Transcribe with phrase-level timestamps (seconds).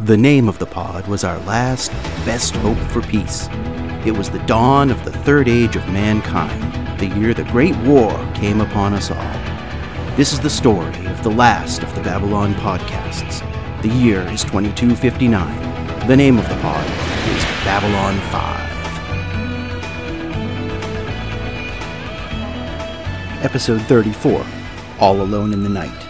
[0.00, 1.90] The name of the pod was our last
[2.26, 3.48] best hope for peace.
[4.04, 8.10] It was the dawn of the third age of mankind, the year the Great War
[8.34, 9.32] came upon us all.
[10.14, 13.40] This is the story of the last of the Babylon podcasts.
[13.80, 16.06] The year is 2259.
[16.06, 16.84] The name of the pod
[17.30, 18.20] is Babylon
[23.40, 23.42] 5.
[23.42, 24.44] Episode 34
[25.00, 26.06] All Alone in the Night,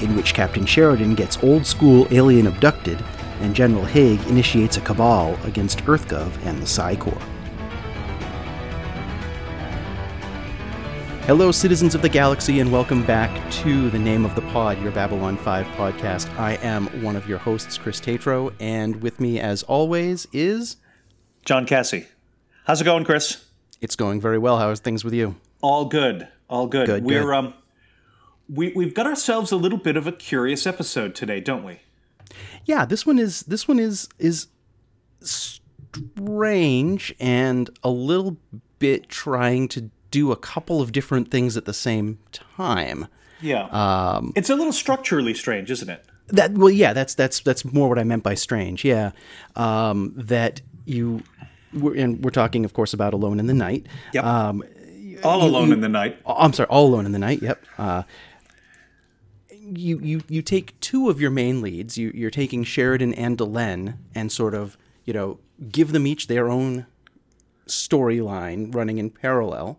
[0.00, 3.02] in which Captain Sheridan gets old school alien abducted
[3.40, 7.22] and General Hague initiates a cabal against EarthGov and the Psi Corps.
[11.26, 14.92] Hello, citizens of the galaxy, and welcome back to the Name of the Pod, your
[14.92, 16.32] Babylon 5 podcast.
[16.38, 20.76] I am one of your hosts, Chris Tatro, and with me, as always, is.
[21.44, 22.06] John Cassie.
[22.64, 23.44] How's it going, Chris?
[23.80, 24.58] It's going very well.
[24.58, 25.34] How are things with you?
[25.62, 26.28] All good.
[26.48, 26.86] All good.
[26.86, 27.34] Good, We're good.
[27.34, 27.54] um
[28.48, 31.80] we we've got ourselves a little bit of a curious episode today, don't we?
[32.66, 34.48] Yeah, this one is this one is is
[35.20, 38.36] strange and a little
[38.78, 43.06] bit trying to do a couple of different things at the same time.
[43.40, 43.64] Yeah.
[43.66, 46.04] Um, it's a little structurally strange, isn't it?
[46.28, 48.84] That well, yeah, that's that's that's more what I meant by strange.
[48.84, 49.12] Yeah,
[49.54, 51.22] um, that you,
[51.72, 53.86] we're, and we're talking, of course, about Alone in the Night.
[54.12, 54.24] Yep.
[54.24, 54.64] Um,
[55.22, 56.18] All alone in the night.
[56.26, 57.42] I'm sorry, All Alone in the Night.
[57.42, 57.64] Yep.
[57.78, 58.02] Uh,
[59.74, 61.96] you you you take two of your main leads.
[61.98, 65.38] You you're taking Sheridan and Delenn, and sort of you know
[65.70, 66.86] give them each their own
[67.66, 69.78] storyline running in parallel.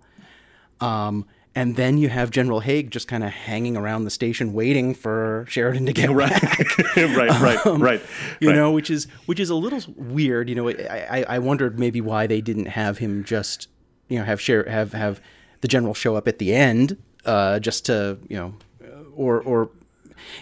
[0.79, 4.93] Um, and then you have General Hague just kind of hanging around the station waiting
[4.93, 6.29] for Sheridan to get Right.
[6.29, 6.77] back.
[6.97, 8.01] right, right, right.
[8.39, 8.55] you right.
[8.55, 10.49] know, which is which is a little weird.
[10.49, 13.67] You know, I, I I wondered maybe why they didn't have him just
[14.07, 15.19] you know have share have have
[15.61, 18.53] the general show up at the end uh, just to you know
[19.15, 19.71] or or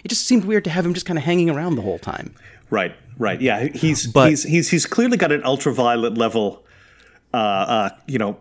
[0.04, 2.34] it just seemed weird to have him just kind of hanging around the whole time.
[2.70, 3.40] Right, right.
[3.42, 6.64] Yeah, he's But- he's he's he's clearly got an ultraviolet level
[7.34, 8.38] uh uh, you know,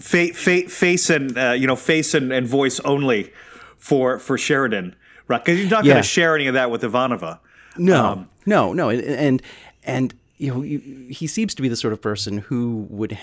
[0.00, 3.32] fa- fa- face and uh, you know, face and, and voice only
[3.78, 4.94] for for Sheridan.
[5.28, 5.94] Right, because you're not Yeah.
[5.94, 7.40] going to share any of that with Ivanova.
[7.76, 9.42] No, Um, no, no, and and,
[9.84, 13.18] and you know he seems to be the sort of person who would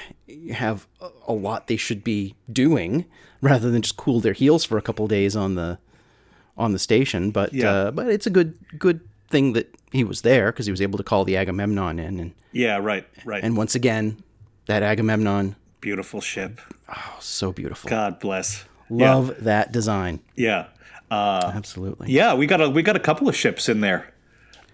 [0.52, 3.06] have a- a lot they should be doing
[3.42, 5.78] rather than just cool their heels for a couple days on the
[6.58, 7.32] on the station.
[7.32, 7.70] But Yeah.
[7.72, 9.00] uh, but it's a good good
[9.30, 12.32] thing that he was there because he was able to call the Agamemnon in, and
[12.52, 13.44] Yeah, right, right.
[13.44, 14.18] and once again
[14.68, 16.62] that Agamemnon, Beautiful ship.
[16.90, 17.90] oh, so beautiful.
[17.90, 18.64] God bless.
[18.90, 20.20] Love that design.
[20.36, 20.66] Yeah.
[21.12, 22.12] Uh, Absolutely.
[22.12, 24.12] yeah, we got a we got a couple of ships in there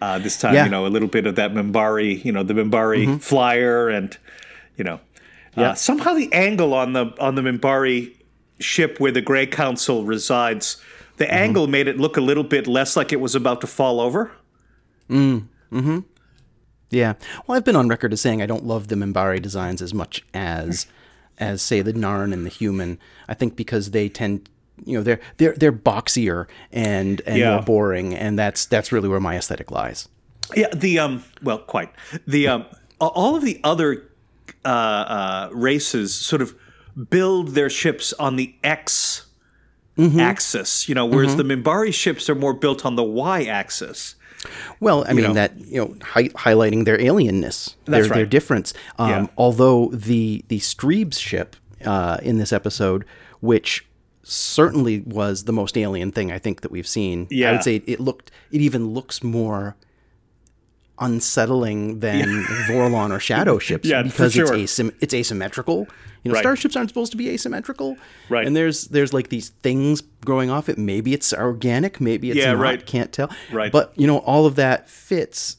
[0.01, 0.53] uh, this time.
[0.53, 0.66] Yeah.
[0.66, 4.16] You know, a little bit of that Minbari, you know, the Minbari flyer, and
[4.78, 5.00] you know,
[5.57, 8.13] uh, somehow the angle on the on the Minbari
[8.59, 10.78] ship where the Grey Council resides,
[11.19, 14.02] the angle made it look a little bit less like it was about to fall
[14.02, 14.31] over.
[15.09, 15.47] Mm.
[15.69, 16.00] Hmm.
[16.90, 17.13] Yeah.
[17.46, 20.25] Well, I've been on record as saying I don't love the Minbari designs as much
[20.34, 20.88] as,
[21.38, 22.97] as say the Narn and the Human.
[23.28, 24.50] I think because they tend,
[24.85, 27.56] you know, they're they're they're boxier and and Yeah.
[27.56, 30.07] more boring, and that's that's really where my aesthetic lies.
[30.56, 31.91] Yeah, the um, well, quite
[32.25, 32.66] the um,
[33.00, 34.09] all of the other
[34.66, 36.56] uh, uh, races sort of
[37.12, 39.28] build their ships on the X
[40.19, 44.15] axis, you know, whereas the Minbari ships are more built on the Y axis.
[44.79, 45.33] Well, I mean know.
[45.33, 48.29] that you know hi- highlighting their alienness, their That's their right.
[48.29, 48.73] difference.
[48.97, 49.27] Um, Yeah.
[49.38, 51.55] Although the the Streibs ship
[51.85, 53.03] uh, in this episode,
[53.41, 53.85] which
[54.23, 57.27] certainly was the most alien thing I think that we've seen.
[57.29, 57.49] Yeah.
[57.49, 59.75] I would say it looked it even looks more
[60.99, 64.53] unsettling than Vorlon or Shadow ships Yeah, because sure.
[64.53, 65.87] it's asym- it's asymmetrical.
[66.23, 66.41] You know, Right.
[66.43, 67.95] starships aren't supposed to be asymmetrical.
[68.27, 68.45] Right.
[68.45, 70.77] And there's there's like these things growing off it.
[70.77, 72.61] Maybe it's organic, maybe it's Yeah, not.
[72.61, 72.85] right.
[72.85, 73.29] Can't tell.
[73.51, 73.71] Right.
[73.71, 75.57] But you know, all of that fits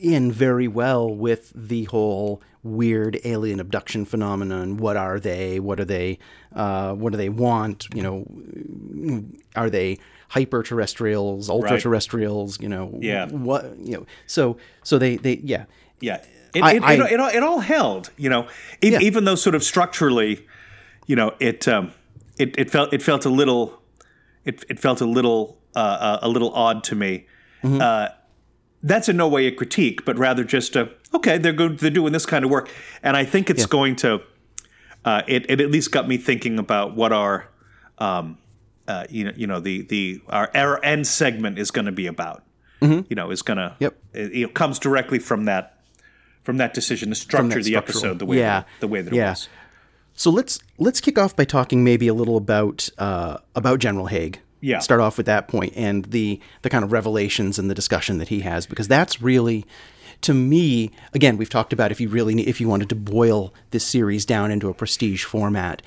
[0.00, 4.78] in very well with the whole weird alien abduction phenomenon.
[4.78, 5.60] What are they?
[5.60, 6.18] What are they?
[6.54, 7.86] Uh, what do they want?
[7.94, 9.24] You know,
[9.54, 9.98] are they
[10.34, 12.60] hyper terrestrials, ultra terrestrials?
[12.60, 13.26] You know, Yeah.
[13.28, 14.06] What you know?
[14.26, 15.64] So so they they yeah.
[16.00, 16.18] Yeah,
[16.54, 18.42] it, I- it, I- it, it, all, it all held, you know,
[18.82, 18.98] e- Yeah.
[19.08, 20.44] even though sort of structurally,
[21.06, 21.92] you know, it um,
[22.38, 23.80] it, it felt it felt a little,
[24.44, 27.26] it, it felt a little uh, uh, a little odd to me.
[27.62, 27.80] Mm-hmm.
[27.80, 28.08] Uh,
[28.82, 32.12] that's in no way a critique, but rather just a okay, they're good, they're doing
[32.12, 32.68] this kind of work,
[33.02, 34.20] and I think it's going to.
[35.06, 37.46] Uh, it, it at least got me thinking about what our,
[37.98, 38.38] um,
[38.88, 42.06] uh, you know, you know, the the our, our end segment is going to be
[42.06, 42.42] about.
[42.82, 43.82] You know, is going to Mm-hmm.
[43.84, 43.96] Yep.
[44.12, 45.78] it, know, comes directly from that
[46.42, 49.30] from that decision to structure the episode the way yeah, that, the way that yeah.
[49.30, 49.48] was.
[50.12, 54.38] So let's let's kick off by talking maybe a little about uh, about General Hague
[54.60, 54.80] Yeah.
[54.80, 58.28] start off with that point and the the kind of revelations and the discussion that
[58.28, 59.64] he has because that's really
[60.20, 63.54] to me again we've talked about if you really need, if you wanted to boil
[63.70, 65.80] this series down into a prestige format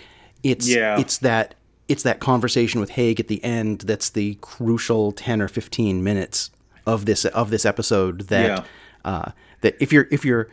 [0.43, 0.99] it's Yeah.
[0.99, 1.53] it's that
[1.87, 6.51] it's that conversation with Hague at the end that's the crucial 10 or 15 minutes
[6.85, 8.63] of this of this episode that Yeah.
[9.05, 9.31] uh,
[9.61, 10.47] that if you're if you're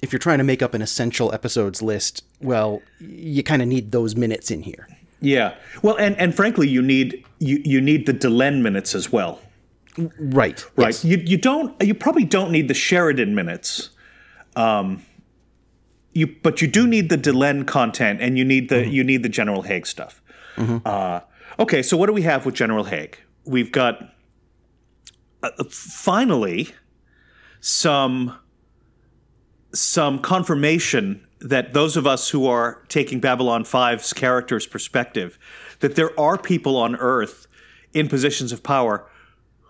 [0.00, 3.90] if you're trying to make up an essential episodes list well you kind of need
[3.92, 4.86] those minutes in here
[5.20, 5.54] Yeah.
[5.82, 9.40] Well, and and frankly, you need you you need the Delenn minutes as well.
[10.18, 10.88] right Right.
[10.94, 11.04] yes.
[11.04, 13.90] You you don't you probably don't need the Sheridan minutes.
[14.54, 15.02] Um
[16.12, 19.28] you but you do need the Delenn content and you need the you need the
[19.28, 20.22] General Hague stuff.
[20.58, 21.20] Uh
[21.58, 23.18] okay, so what do we have with General Hague?
[23.44, 24.14] We've got
[25.42, 26.70] uh, finally
[27.60, 28.36] some
[29.72, 35.38] some confirmation that those of us who are taking Babylon 5's character's perspective,
[35.80, 37.46] that there are people on Earth
[37.92, 39.08] in positions of power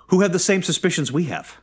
[0.08, 1.58] who have the same suspicions we have.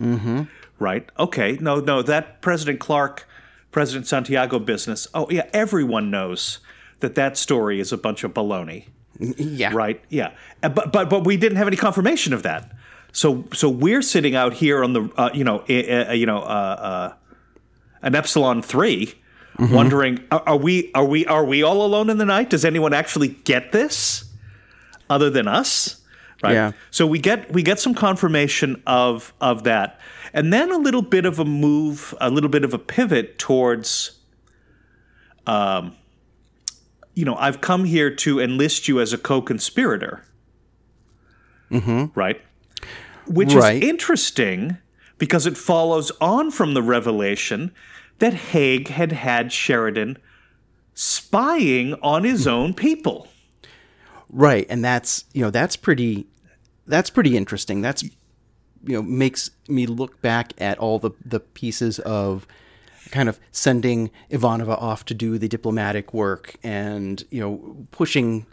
[0.00, 0.42] Mm-hmm.
[0.78, 1.08] Right?
[1.18, 1.58] Okay.
[1.60, 3.28] No, no, that President Clark,
[3.70, 5.06] President Santiago business.
[5.14, 6.60] Oh, yeah, everyone knows
[7.02, 8.86] that that story is a bunch of baloney.
[9.18, 10.00] yeah Right?
[10.08, 10.32] Yeah.
[10.62, 12.72] Uh, But but but we didn't have any confirmation of that.
[13.12, 16.76] So so we're sitting out here on the uh, you know uh, you know uh,
[16.90, 17.12] uh,
[18.02, 19.14] an epsilon 3
[19.58, 22.50] wondering are, are we are we are we all alone in the night?
[22.50, 24.24] Does anyone actually get this
[25.10, 26.00] other than us?
[26.42, 26.54] Right.
[26.54, 26.72] Yeah.
[26.90, 30.00] So we get we get some confirmation of of that.
[30.34, 34.18] And then a little bit of a move, a little bit of a pivot towards
[35.46, 35.94] um
[37.14, 40.24] you know, I've come here to enlist you as a co-conspirator.
[41.70, 42.18] Mm-hmm.
[42.18, 42.40] Right?
[43.26, 43.82] Which Right.
[43.82, 44.76] is interesting
[45.18, 47.72] because it follows on from the revelation
[48.18, 50.18] that Hague had had Sheridan
[50.94, 53.28] spying on his own people.
[54.34, 56.26] right and that's you know that's pretty
[56.86, 58.10] that's pretty interesting that's you
[58.96, 62.46] know makes me look back at all the the pieces of
[63.12, 68.46] kind of sending Ivanova off to do the diplomatic work and you know pushing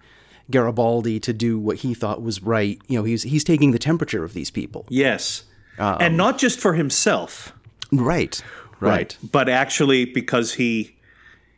[0.51, 2.79] Garibaldi to do what he thought was right.
[2.88, 4.85] You know he's he's taking the temperature of these people.
[4.89, 5.45] Yes.
[5.79, 7.53] Um, and not just for himself.
[7.91, 8.39] right.
[8.81, 10.95] Right, But actually because he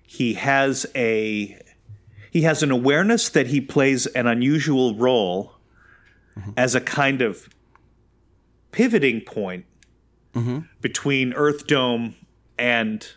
[0.07, 1.59] he has a
[2.31, 5.53] he has an awareness that he plays an unusual role
[6.38, 6.51] mm-hmm.
[6.57, 7.48] as a kind of
[8.71, 9.65] pivoting point
[10.33, 10.59] mm-hmm.
[10.81, 12.15] between Earth Dome
[12.57, 13.07] and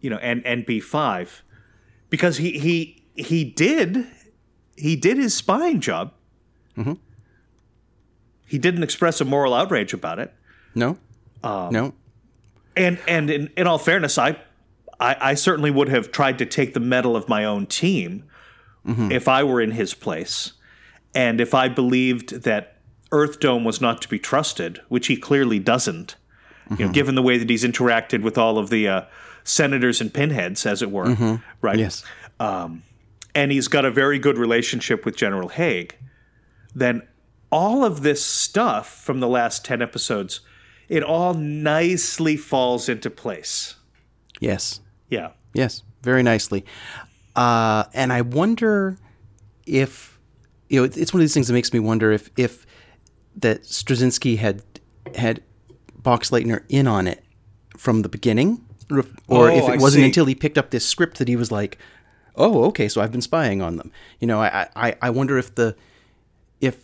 [0.00, 1.40] you know and and B5
[2.10, 4.06] because he he he did
[4.76, 6.12] he did his spying job.
[8.46, 10.32] He didn't express a moral outrage about it.
[10.74, 10.98] no
[11.42, 11.94] Um, no
[12.76, 14.36] And and in, in all fairness, I,
[15.00, 18.24] I I certainly would have tried to take the mettle of my own team
[19.10, 20.52] if I were in his place,
[21.12, 22.76] and if I believed that
[23.10, 26.14] Earth Dome was not to be trusted, which he clearly doesn't.
[26.70, 29.02] You know, given the way that he's interacted with all of the uh,
[29.44, 31.78] senators and pinheads, as it were, right?
[31.78, 32.04] yes
[33.36, 35.94] and he's got a very good relationship with General Hague,
[36.74, 37.02] then
[37.52, 40.40] all of this stuff from the last 10 episodes,
[40.88, 43.76] it all nicely falls into place.
[44.40, 45.32] yes Yeah.
[45.52, 46.64] Yes, very nicely.
[47.34, 48.98] Uh, and I wonder
[49.66, 50.18] if
[50.68, 52.66] you know it's it's one of these things that makes me wonder if if
[53.36, 54.62] that Straczynski had
[55.14, 55.42] had
[56.06, 57.24] Boxleitner in on it
[57.76, 60.04] from the beginning, or, if- if Oh, it I wasn't see.
[60.06, 61.78] until he picked up this script that he was like,
[62.36, 65.54] "Oh, okay, so I've been spying on them." You know, I I, I wonder if
[65.54, 65.74] the
[66.60, 66.76] if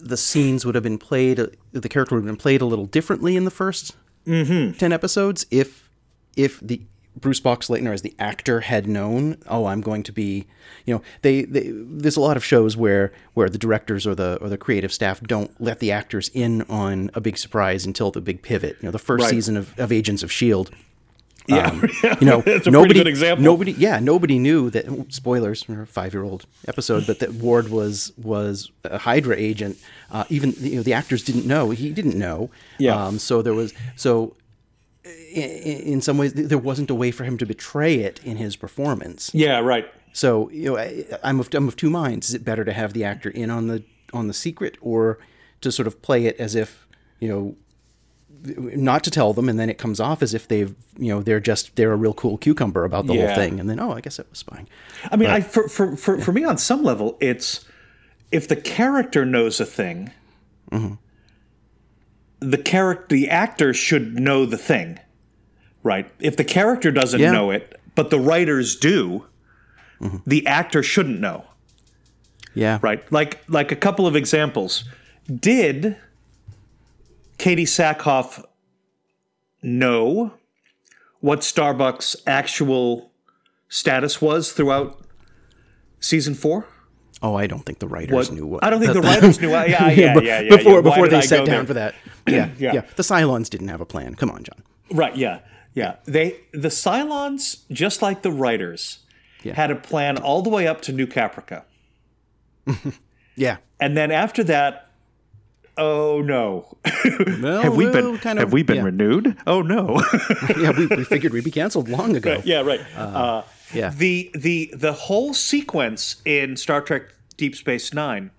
[0.00, 1.40] the scenes would have been played,
[1.72, 3.92] the character would have been played a little differently in the 1st
[4.26, 4.78] Mm-hmm.
[4.78, 5.90] ten episodes if
[6.36, 6.80] if the
[7.16, 10.46] Bruce Boxleitner as the actor had known, oh, I'm going to be,
[10.84, 14.36] you know, they, they there's a lot of shows where where the directors or the
[14.40, 18.20] or the creative staff don't let the actors in on a big surprise until the
[18.20, 18.76] big pivot.
[18.80, 19.30] You know, the first Right.
[19.30, 20.70] season of, of Agents of Shield.
[21.46, 21.66] Yeah.
[21.68, 21.82] Um,
[22.20, 23.44] You know, That's a pretty nobody, good example.
[23.44, 24.86] Nobody, yeah, nobody knew that.
[25.12, 29.76] Spoilers five-year-old episode, but that Ward was was a Hydra agent.
[30.10, 31.70] Uh, even you know the actors didn't know.
[31.70, 32.50] He didn't know.
[32.78, 32.96] Yeah.
[33.06, 34.34] Um, so there was so.
[35.04, 39.30] In, some ways, there wasn't a way for him to betray it in his performance.
[39.34, 39.86] Yeah, right.
[40.14, 42.28] So you know, I, I'm of I'm of two minds.
[42.28, 43.82] Is it better to have the actor in on the
[44.12, 45.18] on the secret, or
[45.60, 46.86] to sort of play it as if
[47.20, 47.56] you know,
[48.76, 51.40] not to tell them, and then it comes off as if they've you know they're
[51.40, 53.26] just they're a real cool cucumber about the Yeah.
[53.26, 54.68] whole thing, and then oh, I guess it was spying.
[55.10, 57.66] I mean, I for, for for for me on some level, it's
[58.30, 60.12] if the character knows a thing,
[60.70, 60.94] mm-hmm.
[62.50, 64.98] The character, the actor should know the thing,
[65.82, 66.10] right?
[66.20, 67.32] If the character doesn't Yeah.
[67.32, 69.26] know it, but the writers do,
[70.00, 70.18] mm-hmm.
[70.26, 71.44] the actor shouldn't know.
[72.54, 72.78] Yeah.
[72.82, 73.10] Right.
[73.12, 74.84] Like like a couple of examples.
[75.26, 75.96] Did
[77.38, 78.44] Katee Sackhoff
[79.62, 80.34] know
[81.20, 83.10] what Starbuck's actual
[83.68, 85.00] status was throughout
[86.00, 86.66] season four?
[87.22, 88.62] Oh, I don't think the writers knew what.
[88.62, 89.50] I don't think the writers knew.
[89.50, 90.40] Yeah, yeah, yeah, yeah.
[90.40, 90.56] yeah.
[90.56, 91.64] before Why before they sat down there?
[91.64, 91.94] for that.
[92.28, 92.72] Yeah, Yeah.
[92.74, 94.14] yeah, The Cylons didn't have a plan.
[94.14, 94.62] Come on, John.
[94.90, 95.40] Right, yeah.
[95.74, 95.96] Yeah.
[96.04, 99.00] They the Cylons, just like the writers,
[99.44, 101.64] had a plan all the way up to New Caprica.
[103.36, 103.56] Yeah.
[103.80, 104.90] And then after that,
[105.76, 106.76] oh no.
[106.84, 108.82] Have we been kind of, have we been yeah.
[108.82, 109.36] renewed?
[109.46, 110.00] Oh no.
[110.56, 112.40] yeah, we, we figured we'd be canceled long ago.
[112.44, 112.80] yeah, right.
[112.96, 113.90] Uh, yeah.
[113.90, 118.30] The the the whole sequence in Star Trek Deep Space 9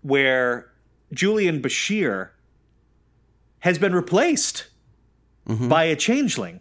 [0.00, 0.70] where
[1.12, 2.30] Julian Bashir
[3.60, 4.66] has been replaced
[5.46, 6.60] by a changeling,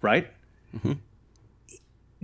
[0.00, 0.28] right?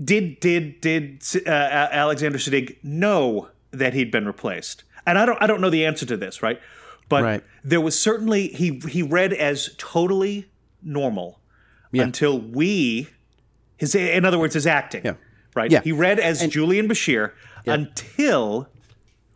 [0.03, 4.83] Did did did uh, Alexander Siddig know that he'd been replaced?
[5.07, 6.61] And I don't I don't know the answer to this, right?
[7.09, 7.45] But Right.
[7.63, 10.47] there was certainly he he read as totally
[10.83, 11.41] normal
[11.93, 13.09] until we
[13.77, 15.15] his in other words his acting, Yeah.
[15.55, 15.71] right?
[15.71, 15.81] Yeah.
[15.83, 17.31] He read as Julian Bashir
[17.67, 18.69] until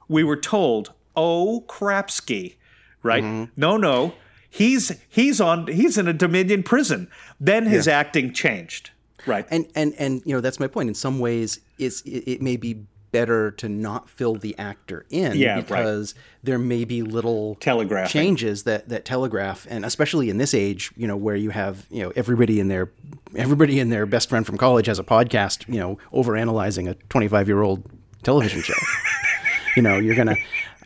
[0.09, 2.57] we were told, "Oh, Krapsky,"
[3.05, 3.23] right?
[3.23, 3.53] Mm-hmm.
[3.57, 4.15] No, no,
[4.51, 7.09] he's he's on he's in a Dominion prison.
[7.41, 8.91] Then his acting changed,
[9.27, 9.47] right?
[9.51, 12.57] and and and you know that's my point in some ways it's it, it may
[12.57, 15.67] be better to not fill the actor in Yeah, right.
[15.67, 20.93] because there may be little telegraph changes that that telegraph and especially in this age
[20.95, 22.91] you know where you have you know everybody in their
[23.35, 26.93] everybody in their best friend from college has a podcast you know over analyzing a
[27.09, 27.83] 25 year old
[28.25, 28.75] television show
[29.77, 30.37] you know you're gonna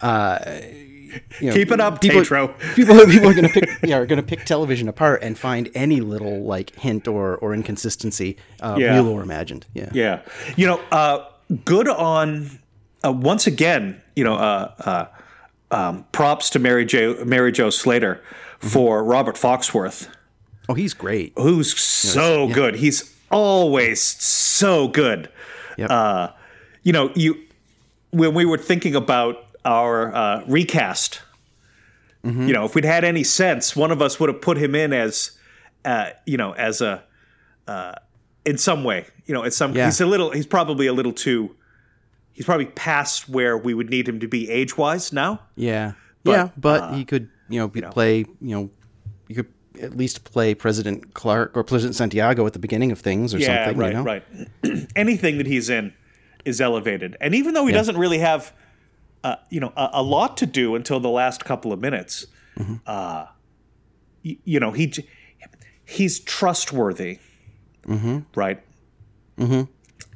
[0.00, 0.38] uh
[1.40, 2.20] you know, Keep it up, people,
[2.74, 5.70] people, people are going to pick, yeah, are going to pick television apart and find
[5.74, 8.94] any little like hint or or inconsistency, uh, Yeah.
[8.94, 9.66] real or imagined.
[9.74, 10.20] Yeah, Yeah,
[10.56, 11.26] you know, uh,
[11.64, 12.58] good on
[13.04, 14.00] uh, once again.
[14.16, 15.06] You know, uh, uh,
[15.76, 18.22] um, props to Mary Jo Mary Jo Slater
[18.58, 20.08] for Robert Foxworth,
[20.68, 21.32] Oh, he's great.
[21.36, 22.76] who's so good.
[22.76, 25.28] He's always so good.
[25.78, 25.90] Yep.
[25.90, 26.28] Uh,
[26.82, 27.36] you know, you
[28.10, 31.20] when we were thinking about our uh, recast,
[32.24, 32.46] Mm-hmm.
[32.46, 34.92] you know, if we'd had any sense, one of us would have put him in
[34.92, 35.32] as,
[35.84, 37.02] uh, you know, as a,
[37.66, 37.94] uh,
[38.44, 39.74] in some way, you know, it's some.
[39.74, 39.86] Yeah.
[39.86, 40.30] He's a little.
[40.30, 41.56] He's probably a little too.
[42.32, 45.40] He's probably past where we would need him to be age wise now.
[45.56, 48.70] Yeah, yeah, but he could you know, be, play you know,
[49.26, 53.34] you could at least play President Clark or President Santiago at the beginning of things
[53.34, 53.78] or Yeah, something.
[53.80, 54.04] right, you know?
[54.04, 54.88] right.
[54.96, 55.92] Anything that he's in
[56.44, 58.52] is elevated, and even though he doesn't really have,
[59.24, 62.26] uh, you know, a, a lot to do until the last couple of minutes,
[62.58, 62.74] Mm-hmm.
[62.86, 63.26] uh,
[64.24, 64.92] y- you know, he
[65.84, 67.18] he's trustworthy,
[67.86, 68.18] Mm-hmm.
[68.34, 68.62] right?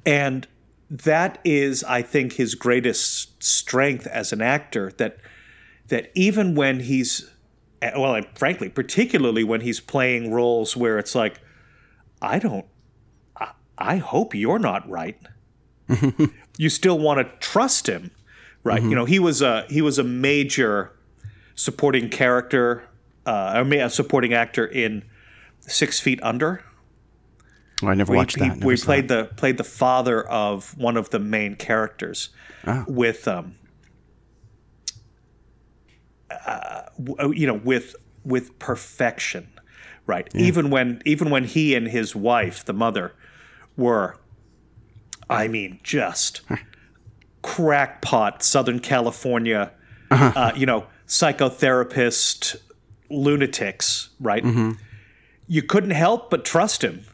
[0.05, 0.47] And
[0.91, 4.93] that is, I think, his greatest strength as an actor.
[4.99, 5.19] That
[5.89, 7.29] that even when he's
[7.83, 11.41] eh, well, and frankly, particularly when he's playing roles where it's like,
[12.23, 12.67] I don't
[13.79, 15.19] I hope you're not right.
[16.59, 18.11] you still want to trust him,
[18.67, 18.83] right?
[18.83, 20.93] You know, he was a he was a major
[21.55, 22.83] supporting character,
[23.25, 25.05] uh, I a supporting actor in
[25.61, 26.63] Six Feet Under.
[27.83, 28.55] Oh, I never Where watched he, that.
[28.55, 29.09] he- never saw played it.
[29.09, 32.31] the played the father of one of the main characters
[32.89, 33.55] with um,
[36.31, 36.83] uh,
[37.33, 37.95] you know, with
[38.25, 39.49] with perfection,
[40.07, 40.29] right?
[40.35, 43.13] Even when even when he and his wife, the mother,
[43.77, 44.19] were,
[45.31, 46.41] I mean, just
[47.43, 49.73] crackpot Southern California,
[50.11, 52.57] uh, you know, psychotherapist
[53.11, 54.45] lunatics, right?
[55.49, 57.05] You couldn't help but trust him.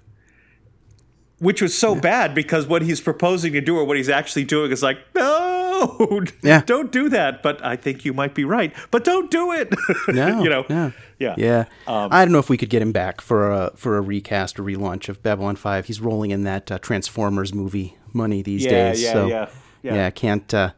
[1.39, 4.71] Which was so bad because what he's proposing to do or what he's actually doing
[4.71, 6.63] is like, no, Yeah.
[6.65, 7.43] don't do that.
[7.43, 8.73] But I think you might be right.
[8.93, 9.75] But don't do it.
[10.15, 10.93] No, you know, no.
[11.19, 13.97] yeah, Yeah, Um, I don't know if we could get him back for a for
[13.97, 15.87] a recast or relaunch of Babylon Five.
[15.87, 19.03] He's rolling in that uh, Transformers movie money these Yeah, days.
[19.03, 19.49] yeah, so, yeah,
[19.83, 19.95] yeah.
[19.95, 20.11] yeah.
[20.11, 20.71] Can't uh,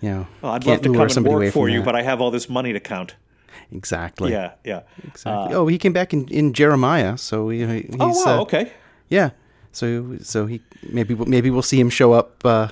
[0.00, 0.26] you know?
[0.42, 1.84] Well, I'd love to come and work for you, that.
[1.84, 3.14] but I have all this money to count.
[3.70, 4.32] exactly.
[4.32, 4.82] Yeah, yeah.
[5.04, 5.54] Exactly.
[5.54, 8.72] oh, he came back in, in Jeremiah, so he, he's Oh wow, uh, okay.
[9.08, 9.30] yeah.
[9.72, 12.68] So so he maybe we'll- maybe we'll see him show up uh,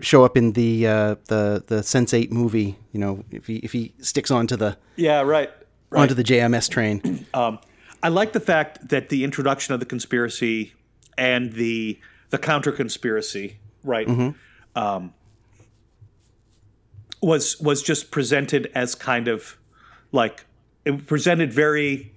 [0.00, 2.76] show up in the uh, the the Sense8 movie.
[2.92, 5.50] You know, if he if he sticks onto the Yeah, right.
[5.90, 6.02] right.
[6.02, 7.26] onto the JMS train.
[8.02, 10.72] I like the fact that the introduction of the conspiracy
[11.18, 11.98] and the
[12.30, 14.78] the counter conspiracy, right, mm-hmm.
[14.78, 15.12] um,
[17.22, 19.56] was was just presented as kind of
[20.12, 20.44] like
[20.84, 22.12] it presented very,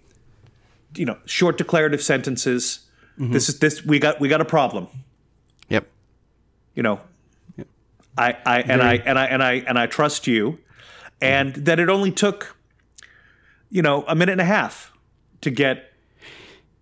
[0.95, 2.79] you know, short declarative sentences.
[3.19, 3.33] Mm-hmm.
[3.33, 4.87] This is this we got we got a problem.
[5.69, 5.87] yep.
[6.75, 7.01] You know,
[8.17, 11.07] I, I and I and I and I and I trust you, mm-hmm.
[11.21, 12.55] and that it only took,
[13.69, 14.91] you know, a minute and a half
[15.41, 15.91] to get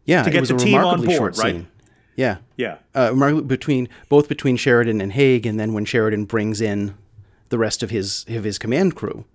[0.06, 1.56] Yeah, get it was the team on board, short right?
[1.56, 1.68] scene.
[2.22, 6.94] Yeah, yeah uh, between both between Sheridan and Hague, and then when Sheridan brings in
[7.50, 9.25] the rest of his of his command crew.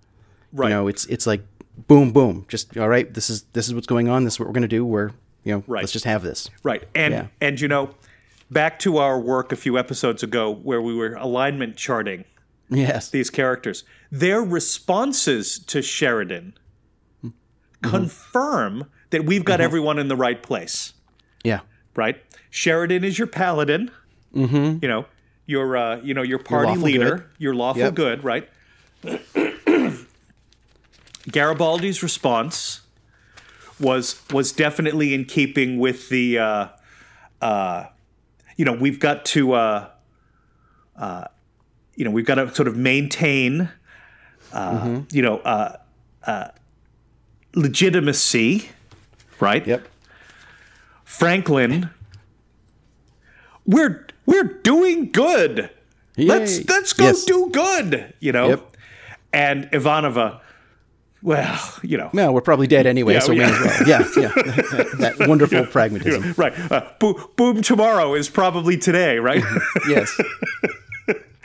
[0.53, 1.41] right You know, it's it's like
[1.87, 2.45] boom, boom.
[2.47, 3.13] Just all right.
[3.13, 4.23] This is this is what's going on.
[4.23, 4.85] This is what we're going to do.
[4.85, 5.11] We're
[5.43, 5.81] you know, Right.
[5.83, 6.49] let's just have this.
[6.63, 7.27] right and Yeah.
[7.41, 7.89] and you know,
[8.51, 12.23] back to our work a few episodes ago where we were alignment charting
[12.69, 13.09] Yes.
[13.09, 16.53] these characters, their responses to Sheridan
[17.81, 20.93] confirm that we've got everyone in the right place.
[21.43, 21.61] Yeah.
[21.95, 22.17] right?
[22.49, 23.91] Sheridan is your paladin.
[24.35, 24.79] Mm-hmm.
[24.81, 25.05] You know,
[25.45, 27.23] your uh, you know your party lawful leader, good.
[27.37, 27.95] your lawful Yep.
[27.95, 28.49] good, right?
[31.29, 32.81] Garibaldi's response
[33.79, 36.67] was was definitely in keeping with the uh,
[37.41, 37.85] uh,
[38.55, 39.89] you know we've got to uh,
[40.95, 41.25] uh,
[41.95, 43.69] you know we've got to sort of maintain
[44.53, 45.77] uh, you know uh,
[46.25, 46.47] uh,
[47.55, 48.69] legitimacy,
[49.39, 49.65] right?
[49.65, 49.87] Yep.
[51.03, 51.89] Franklin,
[53.67, 55.69] we're we're doing good.
[56.17, 57.25] Let's let's go Yes.
[57.25, 58.13] do good.
[58.19, 58.49] You know.
[58.49, 58.77] Yep.
[59.33, 60.39] And Ivanova,
[61.21, 63.49] well, you know, Well, we're probably dead anyway, Yeah, so yeah.
[63.51, 63.87] well.
[63.87, 64.27] Yeah, yeah.
[64.29, 66.33] that, that wonderful pragmatism.
[66.37, 66.53] right?
[66.71, 69.43] Uh, bo- boom tomorrow is probably today, right?
[69.87, 70.17] Yes.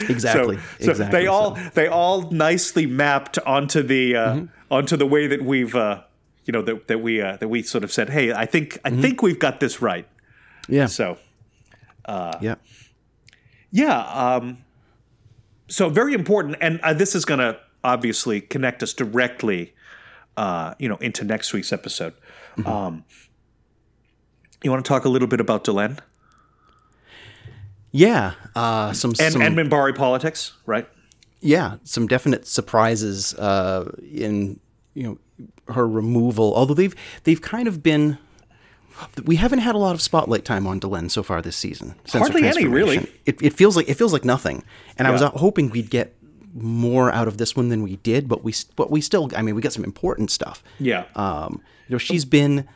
[0.09, 0.59] Exactly.
[0.81, 1.21] so exactly.
[1.21, 4.47] they all they all nicely mapped onto the uh, Mm-hmm.
[4.75, 6.03] onto the way that we've uh,
[6.45, 8.91] you know that, that we uh, that we sort of said, hey, I think I
[8.91, 9.01] Mm-hmm.
[9.01, 10.09] think we've got this right.
[10.69, 10.87] Yeah.
[10.87, 11.19] So
[12.41, 12.57] yeah.
[13.71, 14.01] Yeah.
[14.01, 14.59] Um,
[15.69, 19.75] so very important, and uh, this is going to obviously connect us directly,
[20.37, 22.15] uh, you know, into next week's episode.
[22.67, 23.05] Um,
[24.63, 25.99] you want to talk a little bit about Delenn
[27.91, 28.35] Yeah.
[28.55, 30.87] Uh, some and, some and Minbari politics, right?
[31.43, 34.61] yeah, some definite surprises uh, in
[34.95, 35.19] you know
[35.75, 36.55] her removal.
[36.55, 36.95] Although they've
[37.25, 38.19] they've kind of been.
[39.25, 41.95] We haven't had a lot of spotlight time on Delenn so far this season.
[42.11, 42.99] Hardly any, really.
[43.27, 44.65] It, it feels like it feels like nothing.
[44.99, 46.15] And I was hoping we'd get
[46.55, 49.31] more out of this one than we did, but we but we still.
[49.37, 50.63] I mean, we got some important stuff.
[50.79, 51.05] Yeah.
[51.15, 52.69] Um, you know, she's been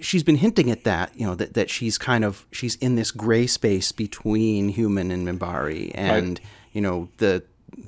[0.00, 1.18] she's been hinting at that.
[1.18, 5.26] You know that that she's kind of she's in this gray space between human and
[5.26, 6.40] Minbari, and
[6.72, 7.42] you know the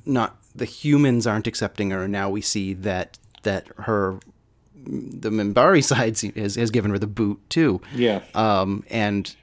[0.05, 2.05] not the humans aren't accepting her.
[2.05, 4.19] and Now we see that that her
[4.87, 7.81] the Minbari side has, has given her the boot too.
[7.95, 8.23] Yeah.
[8.35, 9.35] Um, and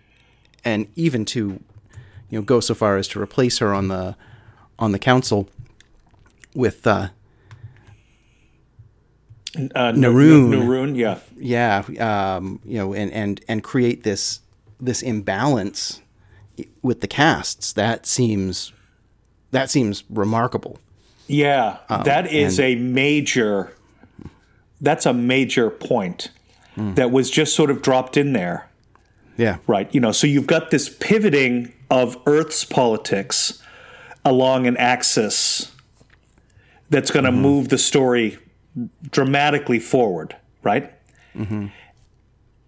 [0.66, 1.40] and even to
[2.30, 4.16] you know go so far as to replace her on the
[4.80, 5.50] on the council
[6.56, 7.10] with uh,
[9.56, 10.50] Uh, Neroon.
[10.50, 11.20] Neroon, yeah.
[11.38, 11.84] yeah,
[12.36, 14.40] um, you know, and and and create this
[14.82, 16.02] this imbalance
[16.82, 17.72] with the castes.
[17.74, 18.74] That seems
[19.52, 20.80] that seems remarkable.
[21.28, 23.74] Yeah, that is and- a major.
[24.84, 26.30] That's a major point
[26.76, 28.70] that was just sort of dropped in there,
[29.38, 29.94] Yeah, right?
[29.94, 33.62] You know, so you've got this pivoting of Earth's politics
[34.26, 35.72] along an axis
[36.90, 37.42] that's going to mm-hmm.
[37.42, 38.38] move the story
[39.12, 40.92] dramatically forward, right?
[41.36, 41.68] Mm-hmm.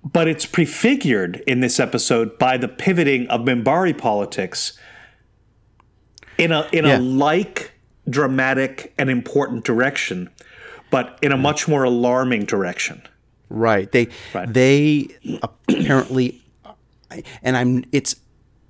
[0.03, 4.77] But it's prefigured in this episode by the pivoting of Minbari politics
[6.37, 6.97] in a in Yeah.
[6.97, 7.71] a like
[8.07, 10.29] dramatic and important direction,
[10.95, 13.01] but in a much more alarming direction.
[13.49, 13.91] right.
[13.91, 14.51] They Right.
[14.53, 15.07] they
[15.43, 16.41] apparently,
[17.43, 17.83] and I'm.
[17.91, 18.15] It's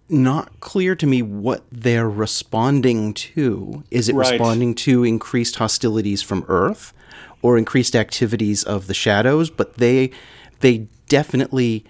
[0.10, 3.84] not clear to me what they're responding to.
[3.92, 4.32] Is it Right.
[4.32, 6.94] responding to increased hostilities from Earth,
[7.44, 9.50] or increased activities of the shadows?
[9.52, 10.10] But they
[10.62, 11.84] they definitely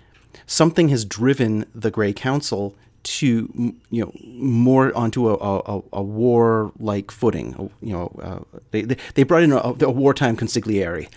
[0.45, 6.71] something has driven the Grey Council to you know more onto a, a, a war
[6.79, 7.71] like footing.
[7.81, 8.81] You know, uh, they,
[9.13, 11.07] they brought in a, a wartime consigliere,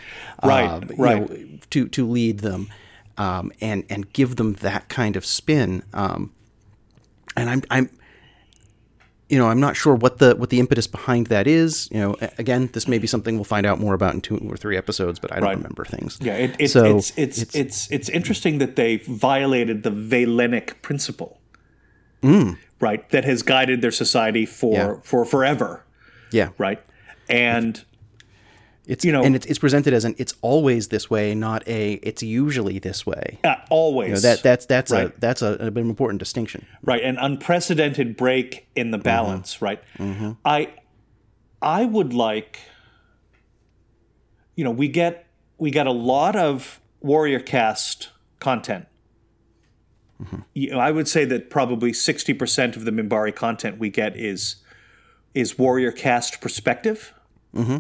[0.44, 1.30] Right, uh, right.
[1.30, 2.68] know, to to lead them,
[3.16, 5.82] um, and and give them that kind of spin.
[5.92, 6.32] Um,
[7.36, 7.90] and I'm I'm
[9.28, 11.88] you know I'm not sure what the what the impetus behind that is.
[11.92, 14.56] You know, again, this may be something we'll find out more about in two or
[14.56, 15.56] three episodes, but I don't Right.
[15.56, 16.18] remember things.
[16.20, 21.37] Yeah, it, it, so it's, it's it's it's interesting that they violated the Valenic principle,
[22.22, 23.08] right?
[23.10, 24.94] That has guided their society for Yeah.
[25.02, 25.84] for forever,
[26.32, 26.80] yeah, right?
[27.28, 27.82] And
[28.86, 31.94] it's you know- and it's, it's presented as an it's always this way, not a
[32.02, 33.38] it's usually this way.
[33.44, 35.08] uh, always You know, that that's that's Right.
[35.08, 36.64] a that's a, an important distinction.
[36.82, 39.82] right an unprecedented break in the balance right
[40.44, 40.68] i
[41.60, 42.60] i would like
[44.56, 45.26] you know we get
[45.58, 48.08] we get a lot of warrior caste
[48.40, 48.86] content
[50.22, 50.40] Mm-hmm.
[50.52, 54.56] you know, i would say that probably 60% of the minbari content we get is
[55.34, 57.14] is warrior caste perspective,
[57.54, 57.78] mm-hmm.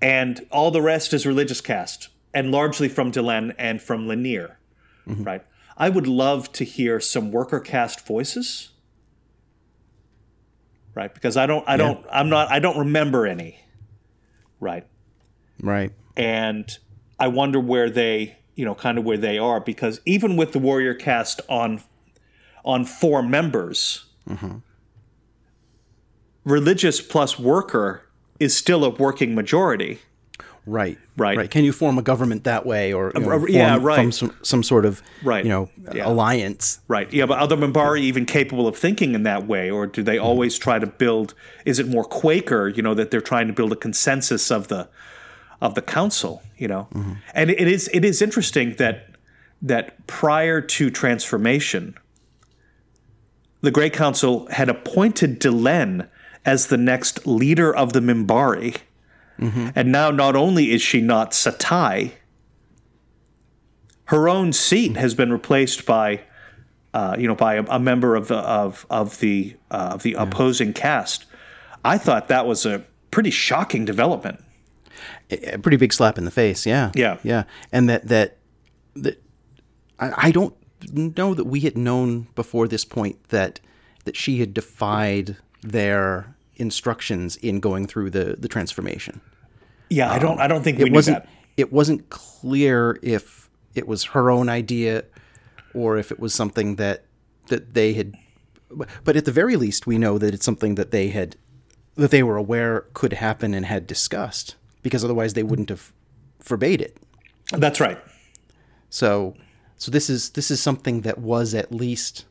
[0.00, 4.56] and all the rest is religious caste, and largely from Delenn and from Lennier,
[5.06, 5.22] mm-hmm.
[5.22, 5.44] right?
[5.76, 8.70] I would love to hear some worker caste voices,
[10.94, 11.12] right?
[11.12, 13.60] Because I don't, I don't, I'm not, I don't remember any,
[14.60, 14.86] right?
[15.60, 15.92] Right.
[16.16, 16.76] and
[17.20, 20.58] I wonder where they, you know, kind of where they are because even with the
[20.58, 21.82] warrior caste on
[22.64, 24.04] on four members,
[26.44, 28.02] religious plus worker
[28.38, 30.00] is still a working majority.
[30.64, 30.96] Right.
[31.16, 31.36] Right.
[31.36, 31.50] Right.
[31.50, 33.96] Can you form a government that way, or you know, uh, form yeah, right.
[33.96, 35.44] from some, some sort of Right.
[35.44, 36.06] you know Yeah.
[36.06, 36.78] alliance?
[36.86, 37.12] Right.
[37.12, 40.18] Yeah, but are the Minbari even capable of thinking in that way, or do they
[40.18, 41.34] always try to build?
[41.64, 42.68] Is it more Quaker?
[42.68, 44.88] You know that they're trying to build a consensus of the
[45.62, 46.42] of the council.
[46.58, 46.88] You know,
[47.34, 49.08] and it is it is interesting that
[49.62, 51.94] that prior to transformation,
[53.62, 56.08] the Grey Council had appointed Delenn
[56.44, 58.76] as the next leader of the Minbari,
[59.74, 62.12] and now not only is she not Satai,
[64.06, 66.20] her own seat has been replaced by
[66.94, 70.14] uh, you know, by a, a member of the of of the uh, of the
[70.14, 71.24] opposing caste.
[71.84, 74.42] I thought that was a pretty shocking development.
[75.30, 76.66] A pretty big slap in the face.
[76.66, 76.90] Yeah.
[76.94, 77.18] Yeah.
[77.22, 77.44] Yeah.
[77.70, 78.38] And that that
[78.96, 79.22] that
[79.98, 80.54] I, I don't
[80.92, 83.60] know that we had known before this point that
[84.04, 89.20] that she had defied their instructions in going through the the transformation.
[89.90, 91.28] Yeah, I don't I don't think um, we it knew wasn't that.
[91.56, 95.04] it wasn't clear if it was her own idea
[95.74, 97.04] or if it was something that
[97.48, 98.14] that they had
[99.04, 101.36] but at the very least we know that it's something that they had
[101.96, 105.92] that they were aware could happen and had discussed because otherwise they wouldn't have
[106.40, 106.96] forbade it
[107.52, 107.98] That's right.
[108.90, 109.34] so
[109.76, 112.24] so this is this is something that was at least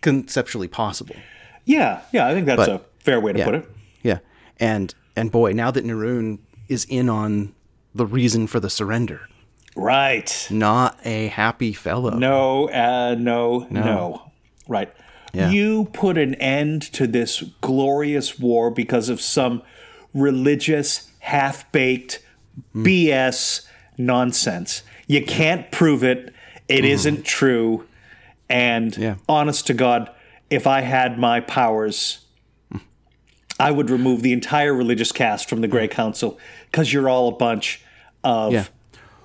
[0.00, 1.16] conceptually possible
[1.64, 3.44] Yeah, yeah, I think that's But- a fair way to yeah.
[3.44, 3.70] put it.
[4.02, 4.18] yeah
[4.58, 7.54] and and boy now that Neroon is in on
[7.94, 9.28] the reason for the surrender
[9.76, 10.46] Right.
[10.50, 14.30] not a happy fellow No, uh, no, no,
[14.68, 14.92] Right.
[15.34, 15.50] Yeah.
[15.50, 19.62] You put an end to this glorious war because of some
[20.14, 22.22] religious, half baked
[22.74, 23.66] BS
[23.98, 24.82] nonsense.
[25.06, 26.32] You can't prove it.
[26.68, 27.84] It not true.
[28.48, 29.16] And Yeah.
[29.28, 30.10] honest to God,
[30.50, 32.18] if I had my powers,
[33.58, 36.38] I would remove the entire religious caste from the Grey Council
[36.70, 37.80] because you're all a bunch
[38.22, 38.64] of Yeah.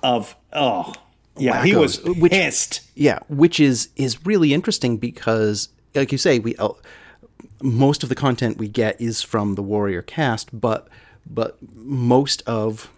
[0.02, 0.92] of oh
[1.36, 1.64] yeah.
[1.64, 2.80] He was Wackos, which- pissed.
[2.94, 6.68] Yeah, which is is really interesting because, like you say, we uh,
[7.62, 10.88] most of the content we get is from the Warrior caste, but
[11.26, 12.90] but most of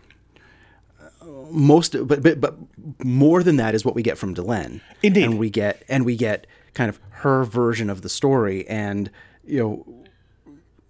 [1.20, 2.56] uh, most but, but but
[3.04, 4.80] more than that is what we get from Delenn.
[5.02, 5.24] Indeed.
[5.24, 9.10] and we get and we get kind of her version of the story, and
[9.44, 10.02] you know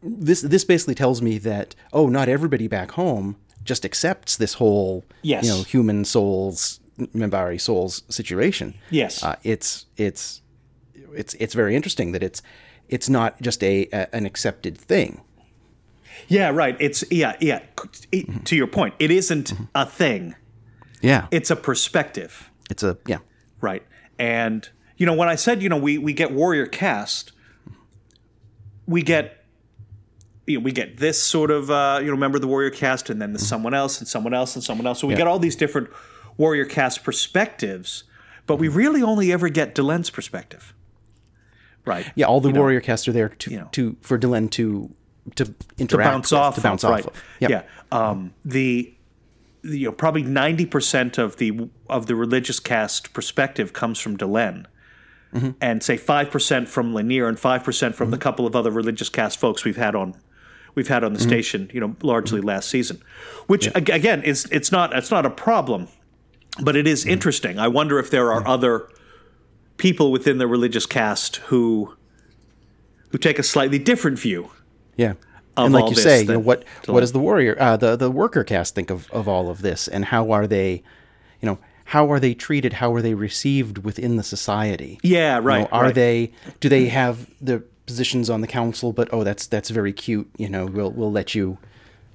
[0.03, 5.05] this this basically tells me that oh, not everybody back home just accepts this whole
[5.23, 5.45] Yes.
[5.45, 8.75] you know human souls Minbari souls situation.
[8.91, 9.23] Yes.
[9.23, 10.43] uh, it's it's
[11.15, 12.43] it's it's very interesting that it's
[12.89, 15.23] it's not just a, a an accepted thing.
[16.29, 16.77] Yeah, right.
[16.79, 17.61] It's yeah, yeah.
[18.11, 20.35] It, To your point, it isn't a thing.
[21.01, 23.19] Yeah, It's a perspective, it's a yeah
[23.63, 23.83] right?
[24.19, 24.69] And
[24.99, 27.33] you know, when I said you know we we get warrior caste,
[28.87, 29.45] we get
[30.47, 33.23] you know, we get this sort of uh, you know remember the warrior caste, and
[33.23, 35.01] then the someone else, and someone else, and someone else.
[35.01, 35.89] So we get all these different
[36.37, 38.05] warrior caste perspectives,
[38.47, 40.75] but we really only ever get Delenn's perspective,
[41.85, 42.11] right?
[42.15, 42.27] yeah.
[42.27, 43.69] All the warrior castes are there to know.
[43.73, 44.93] to for Delenn to
[45.37, 47.07] to interact to bounce with, off to bounce of, off right.
[47.07, 47.25] of.
[47.41, 47.51] Yep.
[47.51, 47.63] Yeah.
[47.93, 48.93] Um, the,
[49.63, 54.67] you know probably ninety percent of the of the religious caste perspective comes from Delenn,
[55.33, 55.51] Mm-hmm.
[55.63, 59.09] and say five percent from Lennier and five percent from the couple of other religious
[59.09, 60.15] caste folks we've had on
[60.75, 61.29] we've had on the Mm-hmm.
[61.29, 61.71] station.
[61.73, 63.01] You know, largely last season,
[63.47, 65.89] which ag- again is it's not it's not a problem,
[66.61, 67.13] but it is Mm-hmm.
[67.13, 67.59] interesting.
[67.59, 68.89] I wonder if there are other
[69.77, 71.95] people within the religious caste who
[73.11, 74.51] who take a slightly different view.
[74.97, 75.15] Yeah.
[75.57, 78.45] and like you say, you know, what what does the warrior, uh, the the worker
[78.45, 80.83] caste think of, of all of this, and how are they,
[81.41, 82.75] you know, how are they treated?
[82.75, 84.99] How are they received within the society?
[85.03, 85.69] Yeah, You know, right.
[85.73, 85.95] are right.
[85.95, 86.33] they?
[86.61, 88.93] Do they have the positions on the council?
[88.93, 90.31] But oh, that's that's very cute.
[90.39, 91.59] You know, we'll we'll let you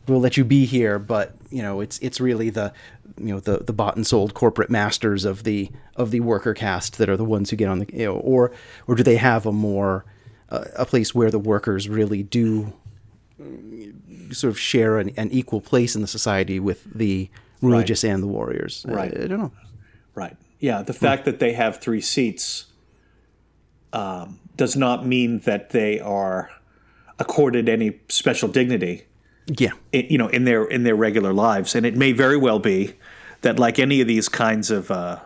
[0.08, 1.00] we'll let you be here.
[1.00, 2.74] But you know, it's it's really the
[3.18, 6.98] you know the the bought and sold corporate masters of the of the worker caste
[6.98, 8.52] that are the ones who get on the you know, or
[8.88, 10.06] or do they have a more
[10.50, 12.74] uh, a place where the workers really do
[14.32, 17.30] sort of share an, an equal place in the society with the
[17.62, 18.86] religious and the warriors.
[18.88, 19.14] I- Right.
[19.24, 19.52] I, don't know.
[20.16, 20.36] Right.
[20.60, 20.82] Yeah.
[20.82, 22.66] The fact that they have three seats
[23.94, 26.50] um, does not mean that they are
[27.20, 29.06] accorded any special dignity
[29.48, 29.72] Yeah.
[29.94, 32.94] i- you know in their in their regular lives and it may very well be
[33.42, 35.20] that like any of these kinds of uh,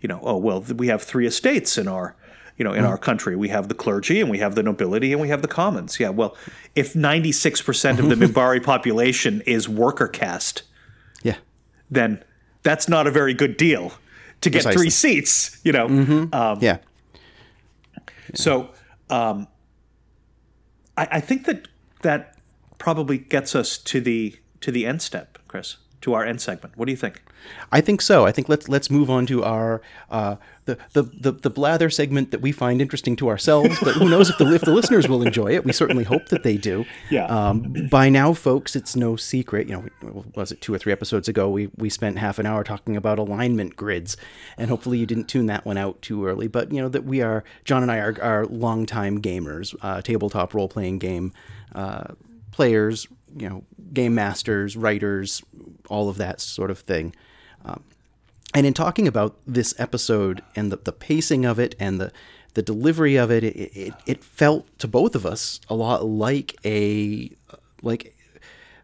[0.00, 2.16] you know oh well we have three estates in our
[2.56, 5.20] you know in our country we have the clergy and we have the nobility and
[5.20, 6.36] we have the commons yeah well
[6.74, 10.62] if 96% of the Minbari population is worker caste
[11.22, 11.36] Yeah.
[11.90, 12.22] then
[12.62, 13.92] that's not a very good deal
[14.40, 14.80] to get Precisely.
[14.82, 15.86] three seats you know
[16.32, 16.78] um, Yeah.
[18.34, 18.70] so
[19.10, 19.48] um,
[20.96, 21.68] I, I think that
[22.02, 22.33] that
[22.84, 26.76] probably gets us to the to the end step, Chris, to our end segment.
[26.76, 27.22] What do you think?
[27.72, 28.26] I think so.
[28.26, 32.30] I think let's let's move on to our uh, the, the the the blather segment
[32.30, 35.22] that we find interesting to ourselves, but who knows if the if the listeners will
[35.22, 35.64] enjoy it?
[35.64, 36.84] We certainly hope that they do.
[37.08, 37.24] Yeah.
[37.24, 39.66] Um, by now, folks, it's no secret.
[39.66, 41.48] You know, was it two or three episodes ago?
[41.48, 44.18] We we spent half an hour talking about alignment grids,
[44.58, 46.48] and hopefully you didn't tune that one out too early.
[46.48, 50.52] But you know that we are John and I are are longtime gamers, uh, tabletop
[50.52, 51.32] role playing game
[51.74, 52.14] uh,
[52.54, 53.06] players.
[53.36, 55.42] You know, game masters, writers,
[55.88, 57.12] all of that sort of thing.
[58.54, 62.12] And in talking about this episode and the, the pacing of it and the,
[62.54, 66.56] the delivery of it, it, it, it felt to both of us a lot like
[66.64, 67.30] a
[67.82, 68.16] like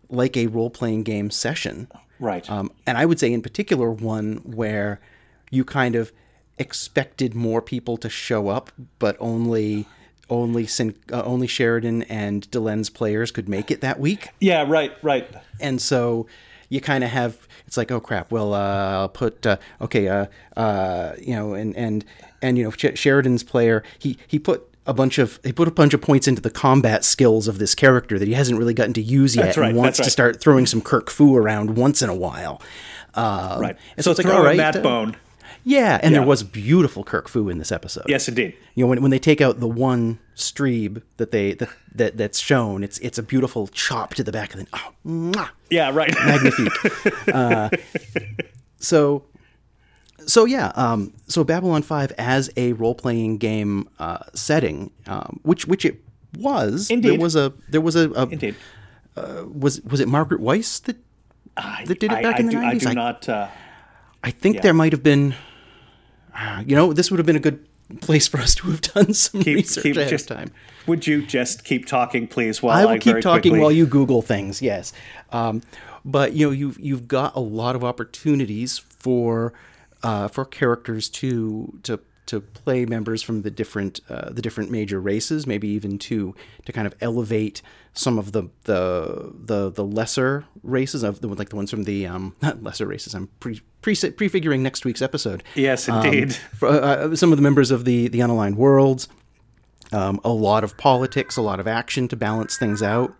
[0.08, 1.86] like a role playing game session.
[2.18, 2.50] Right.
[2.50, 5.00] Um, and I would say in particular one where
[5.52, 6.12] you kind of
[6.58, 9.86] expected more people to show up, but only
[10.30, 14.64] only Sin, uh, only Sheridan and Delenn's players could make it that week yeah.
[14.66, 14.92] Right.
[15.02, 15.28] Right.
[15.60, 16.26] and so
[16.68, 20.26] you kind of have it's like oh crap well uh, i'll put uh, okay uh,
[20.56, 22.04] uh, you know and and
[22.42, 25.72] and you know Sh- sheridan's player he he put a bunch of he put a
[25.72, 28.92] bunch of points into the combat skills of this character that he hasn't really gotten
[28.94, 32.02] to use yet right, and wants that's to start throwing some kirk fu around once
[32.02, 32.60] in a while
[33.14, 33.76] um, Right.
[33.96, 35.16] and so it's like, all right, uh, bone.
[35.64, 36.18] Yeah and Yeah.
[36.20, 38.54] there was beautiful kirk fu in this episode Yes, indeed.
[38.74, 42.38] you know when, when they take out the one streib that they that, that that's
[42.38, 45.90] shown it's it's a beautiful chop to the back of the oh mwah, Yeah.
[45.94, 46.14] Right.
[46.24, 46.72] magnifique.
[47.34, 47.68] uh,
[48.78, 49.24] so,
[50.26, 55.66] so yeah, um, so Babylon Five as a role playing game uh, setting, um, which
[55.66, 56.02] which it
[56.38, 56.88] was.
[56.88, 57.20] There Indeed.
[57.20, 58.54] was a there was a, a indeed.
[59.16, 60.96] was was it Margaret Weis that
[61.86, 62.82] that did it back I in the do, I nineties?
[62.84, 63.28] do I, not.
[63.28, 63.48] Uh,
[64.22, 65.34] I think there might have been.
[66.66, 67.64] You know, this would have been a good
[68.00, 70.50] place for us to have done some keep, research keep ahead just time.
[70.86, 72.62] Would you just keep talking, please?
[72.62, 74.62] While I I, will keep very talking quickly- while you Google things.
[74.62, 74.92] Yes,
[75.32, 75.62] um,
[76.04, 79.52] but you know you've you've got a lot of opportunities for
[80.02, 85.00] uh, for characters to to to play members from the different uh, the different major
[85.00, 87.62] races, maybe even to to kind of elevate
[87.92, 92.06] some of the the the, the lesser races of the like the ones from the
[92.06, 93.14] um, not lesser races.
[93.14, 95.42] I'm pre, pre prefiguring next week's episode.
[95.54, 96.34] Yes, Um, indeed.
[96.34, 99.08] for, uh, some of the members of the the unaligned worlds.
[99.92, 103.12] Um, a lot of politics, a lot of action to balance things out.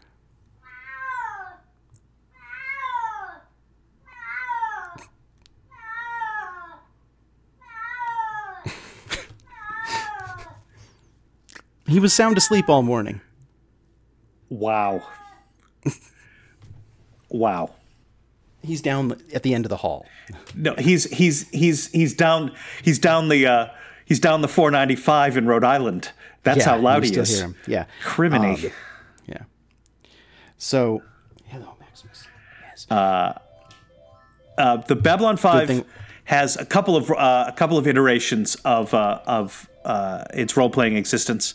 [11.91, 13.21] He was sound asleep all morning.
[14.49, 15.03] Wow.
[17.29, 17.71] wow.
[18.63, 20.07] He's down at the end of the hall.
[20.55, 23.67] No, he's he's he's he's down he's down the uh,
[24.05, 26.13] he's down the 495 in Rhode Island.
[26.43, 27.35] That's Yeah, how loud you he still is.
[27.37, 27.57] hear him.
[27.67, 28.67] Yeah, Criminy.
[28.67, 28.71] Um,
[29.27, 29.43] yeah.
[30.59, 31.03] So,
[31.47, 32.27] hello, Maximus.
[32.69, 32.87] Yes.
[32.91, 33.39] uh,
[34.87, 35.85] the Babylon Five thing-
[36.25, 40.71] has a couple of uh, a couple of iterations of uh, of uh, its role
[40.71, 41.55] playing existence.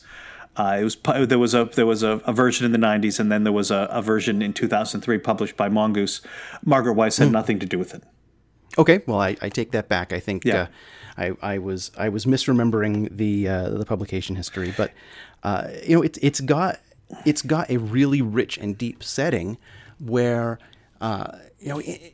[0.57, 3.31] Uh, it was there was a there was a, a version in the '90s, and
[3.31, 6.21] then there was a, a version in 2003 published by Mongoose.
[6.63, 8.03] Margaret Weis had nothing to do with it.
[8.77, 10.11] Okay, well, I, I take that back.
[10.13, 10.63] I think Yeah.
[10.63, 10.67] uh,
[11.17, 14.91] I, I was I was misremembering the uh, the publication history, but
[15.43, 16.79] uh, you know it's it's got
[17.25, 19.57] it's got a really rich and deep setting
[19.99, 20.59] where
[21.01, 22.11] uh, you know i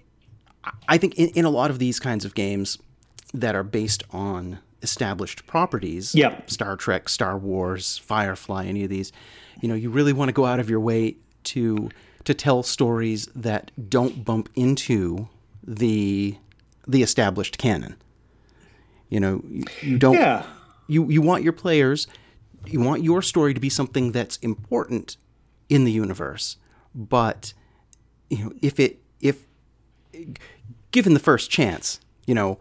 [0.87, 2.77] I think in, in a lot of these kinds of games
[3.33, 6.39] that are based on established properties, Yeah.
[6.47, 9.11] Star Trek, Star Wars, Firefly, any of these,
[9.61, 11.15] you know, you really want to go out of your way
[11.45, 11.89] to
[12.23, 15.27] to tell stories that don't bump into
[15.63, 16.35] the
[16.87, 17.95] the established canon.
[19.09, 20.45] You know, you, you don't Yeah.
[20.87, 22.07] you you want your players
[22.67, 25.17] you want your story to be something that's important
[25.67, 26.57] in the universe,
[26.93, 27.53] but
[28.29, 29.45] you know, if it if
[30.91, 32.59] given the first chance, you know,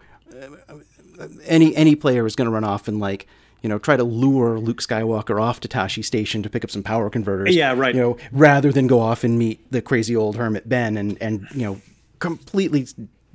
[1.45, 3.27] any any player is going to run off and like
[3.63, 6.83] you know try to lure Luke Skywalker off to Tosche Station to pick up some
[6.83, 7.55] power converters.
[7.55, 7.95] Yeah, right.
[7.95, 11.47] You know, rather than go off and meet the crazy old hermit Ben and and
[11.55, 11.81] you know
[12.19, 12.87] completely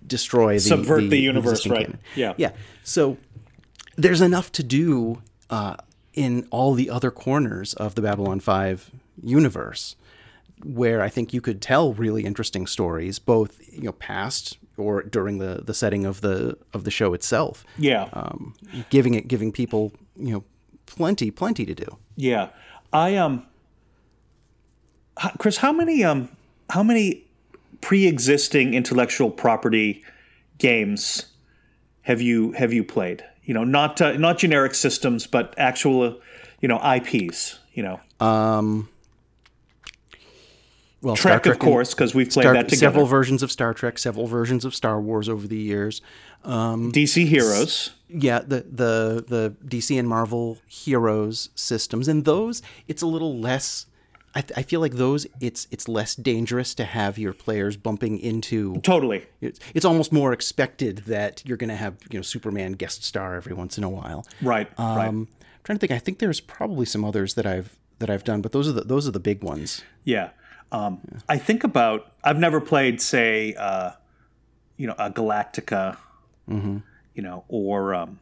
[0.06, 1.86] destroy the Subvert the universe, right.
[1.86, 2.00] canon.
[2.16, 2.34] Yeah.
[2.38, 2.52] yeah.
[2.84, 3.18] So
[3.96, 5.76] there's enough to do uh,
[6.14, 8.92] in all the other corners of the Babylon Five
[9.24, 9.96] universe
[10.64, 15.38] where I think you could tell really interesting stories, both you know past or during
[15.38, 17.66] the, the setting of the of the show itself.
[17.78, 18.54] Yeah, um,
[18.90, 20.44] giving it giving people you know
[20.86, 21.98] plenty plenty to do.
[22.16, 22.50] Yeah,
[22.94, 23.46] I um,
[25.38, 26.30] Chris, how many um,
[26.70, 27.24] how many
[27.82, 30.04] pre-existing intellectual property
[30.58, 31.28] games
[32.02, 33.24] have you have you played?
[33.44, 36.20] You know, not uh, not generic systems, but actual,
[36.62, 37.60] you know, IPs.
[37.74, 38.90] You know, um,
[41.06, 42.78] well, Trek, Trek of course, because we've played Star, that together.
[42.78, 46.02] Several versions of Star Trek, several versions of Star Wars over the years.
[46.44, 47.92] Um, DC Heroes.
[48.10, 53.86] Yeah, the the the DC and Marvel Heroes systems, and those it's a little less.
[54.34, 58.78] I, I feel like those it's it's less dangerous to have your players bumping into.
[58.82, 59.28] Totally.
[59.42, 63.36] It's, it's almost more expected that you're going to have you know Superman guest star
[63.36, 64.26] every once in a while.
[64.42, 64.68] Right.
[64.80, 65.08] Um, right.
[65.08, 65.28] I'm
[65.64, 65.92] trying to think.
[65.92, 68.82] I think there's probably some others that I've that I've done, but those are the
[68.82, 69.84] those are the big ones.
[70.04, 70.32] Yeah.
[70.76, 71.20] Um, yeah.
[71.30, 72.12] I think about.
[72.24, 73.92] I've never played, say, uh,
[74.78, 75.98] you know, a Galactica,
[76.50, 76.78] mm-hmm.
[77.14, 78.20] you know, or um,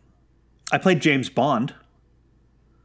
[0.72, 1.74] I played James Bond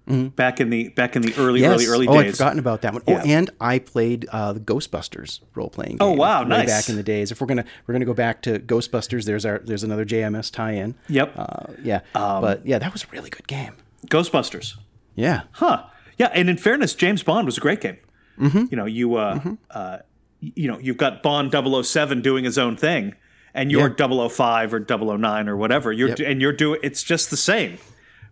[0.09, 0.29] mm-hmm.
[0.29, 1.75] back in the back in the early, yes.
[1.75, 2.33] early, early oh, days.
[2.33, 3.03] I'd forgotten about that one.
[3.07, 3.23] Yeah.
[3.23, 6.09] Oh, and I played uh, the Ghostbusters role playing game.
[6.09, 6.69] Oh wow, way nice.
[6.69, 7.31] Back in the days.
[7.31, 10.95] If we're gonna we're gonna go back to Ghostbusters, there's our there's another JMS tie-in.
[11.09, 11.33] Yep.
[11.37, 12.01] Uh, yeah.
[12.15, 13.75] Um, but yeah, that was a really good game.
[14.07, 14.75] Ghostbusters.
[15.15, 15.43] Yeah.
[15.53, 15.85] Huh.
[16.17, 17.99] Yeah, and in fairness, James Bond was a great game.
[18.39, 18.65] Mm-hmm.
[18.71, 19.55] You know, you uh, Mm-hmm.
[19.71, 19.99] uh,
[20.41, 21.53] you know, you've got Bond
[21.85, 23.15] 007 doing his own thing,
[23.55, 24.29] and you're Yeah.
[24.29, 24.79] 005 or
[25.19, 25.93] 009 or whatever.
[25.93, 26.21] You're Yep.
[26.21, 27.79] and you're doing it's just the same,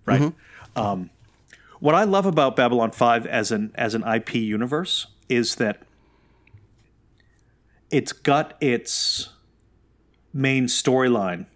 [0.05, 0.21] right?
[0.21, 0.81] Mm-hmm.
[0.81, 1.11] Um,
[1.81, 5.83] what I love about Babylon 5 as an as an IP universe is that
[7.91, 9.31] it's got its
[10.33, 11.47] main storyline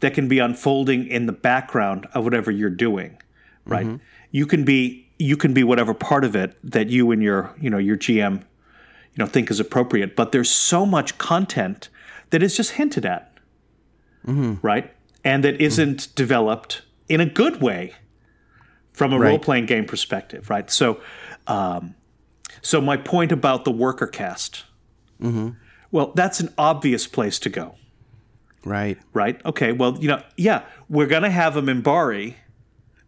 [0.00, 3.18] that can be unfolding in the background of whatever you're doing,
[3.66, 3.86] right?
[3.86, 3.96] Mm-hmm.
[4.30, 7.68] You can be you can be whatever part of it that you and your you
[7.70, 11.88] know your GM you know think is appropriate, but there's so much content
[12.30, 13.32] that is just hinted at,
[14.26, 14.54] Mm-hmm.
[14.66, 14.92] right?
[15.24, 17.92] And that isn't developed in a good way
[18.92, 19.28] from a Right.
[19.30, 20.70] role playing game perspective, right?
[20.70, 21.00] So,
[21.46, 21.94] um,
[22.62, 24.64] so my point about the worker caste,
[25.20, 25.50] Mm-hmm.
[25.90, 27.74] well, that's an obvious place to go
[28.64, 28.98] Right.
[29.12, 29.40] right?
[29.44, 32.34] Okay, well, you know, yeah, we're going to have a Minbari,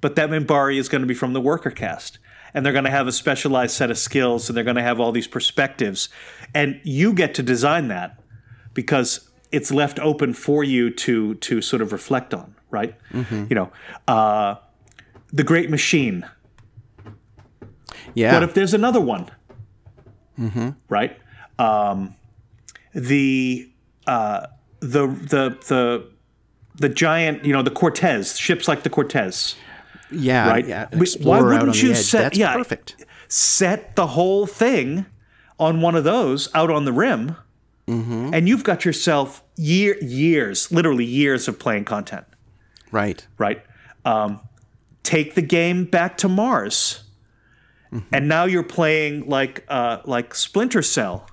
[0.03, 2.19] but that Minbari is going to be from the worker caste.
[2.53, 5.01] And they're going to have a specialized set of skills and they're going to have
[5.01, 6.11] all these perspectives.
[6.53, 8.21] And you get to design that
[8.75, 12.95] because it's left open for you to to sort of reflect on, right?
[13.49, 13.73] You know,
[14.07, 14.57] uh,
[15.33, 16.27] the great machine.
[18.15, 18.35] Yeah.
[18.35, 19.31] What if there's another one?
[20.91, 21.19] Right.
[21.59, 22.17] Um,
[22.95, 23.71] the
[24.07, 24.47] uh,
[24.81, 26.07] the the the
[26.75, 29.55] the giant, you know, the Cortez ships like the Cortez.
[30.13, 30.49] Yeah.
[30.49, 30.67] right?
[30.67, 30.89] Yeah.
[31.21, 32.55] Why wouldn't you set- That's yeah.
[32.55, 33.05] perfect.
[33.29, 35.07] Set the whole thing
[35.59, 37.37] on one of those out on the rim,
[37.89, 38.31] Mm-hmm.
[38.33, 42.25] and you've got yourself year years, literally years of playing content.
[42.93, 43.27] Right.
[43.39, 43.63] Right.
[44.05, 44.39] Um,
[45.03, 47.03] take the game back to Mars,
[47.93, 48.15] Mm-hmm.
[48.15, 51.29] and now you're playing like uh, like Splinter Cell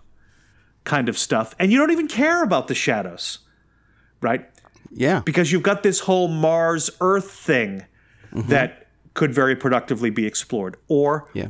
[0.86, 3.39] kind of stuff, and you don't even care about the shadows,
[4.22, 4.50] right?
[4.92, 5.22] Yeah.
[5.24, 7.86] because you've got this whole Mars Earth thing
[8.34, 8.50] Mm-hmm.
[8.50, 10.78] that could very productively be explored.
[10.88, 11.48] Or Yeah.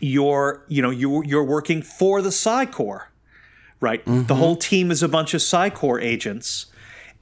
[0.00, 3.10] you're, you know, you you're working for the Psi Corps,
[3.80, 4.04] right?
[4.04, 4.26] Mm-hmm.
[4.26, 6.66] The whole team is a bunch of Psi Corps agents,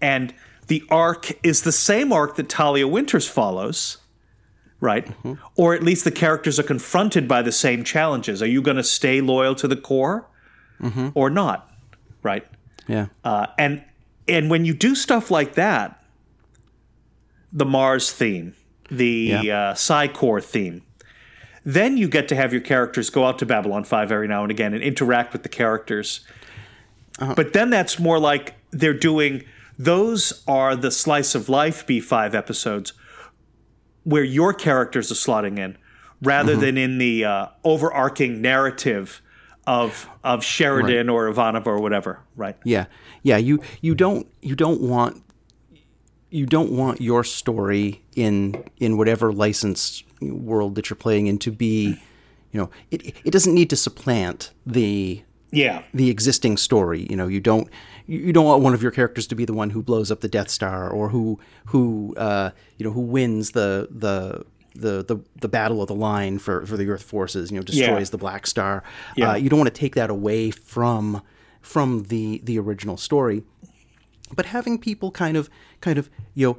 [0.01, 0.35] and
[0.67, 3.99] the arc is the same arc that Talia Winters follows.
[4.81, 5.07] Right?
[5.07, 5.35] Mm-hmm.
[5.55, 8.43] Or at least the characters are confronted by the same challenges.
[8.43, 10.27] Are you going to stay loyal to the Corps
[10.81, 11.11] Mm-hmm.
[11.15, 11.71] or not?
[12.25, 12.45] Right?
[12.89, 13.07] Yeah.
[13.23, 13.85] Uh, and
[14.27, 16.03] and when you do stuff like that,
[17.53, 18.55] the Mars theme,
[18.91, 19.71] the Yeah.
[19.71, 20.83] uh, theme,
[21.65, 24.51] then you get to have your characters go out to Babylon Five every now and
[24.51, 26.21] again and interact with the characters.
[27.19, 27.35] Uh-huh.
[27.37, 29.45] But then that's more like they're doing.
[29.79, 32.93] Those are the slice of life B five episodes
[34.05, 35.77] where your characters are slotting in,
[36.23, 36.61] rather Mm-hmm.
[36.61, 39.21] than in the uh, overarching narrative
[39.67, 42.19] of of Sheridan or Ivanova or whatever.
[42.37, 42.57] Right.
[42.65, 42.87] Yeah,
[43.23, 43.37] yeah.
[43.37, 45.23] You you don't you don't want
[46.33, 51.51] you don't want your story in in whatever licensed world that you're playing in to
[51.51, 51.99] be,
[52.53, 55.83] you know, it it doesn't need to supplant the Yeah.
[55.93, 57.07] the existing story.
[57.11, 57.69] You know, you don't
[58.07, 60.29] you don't want one of your characters to be the one who blows up the
[60.29, 65.49] Death Star or who who uh, you know who wins the the the, the, the
[65.49, 68.83] battle of the line for, for the Earth forces, you know, destroys the Black Star.
[69.17, 69.33] Yeah.
[69.33, 71.21] Uh, you don't want to take that away from
[71.61, 73.43] from the the original story,
[74.35, 75.49] but having people kind of
[75.81, 76.59] kind of you know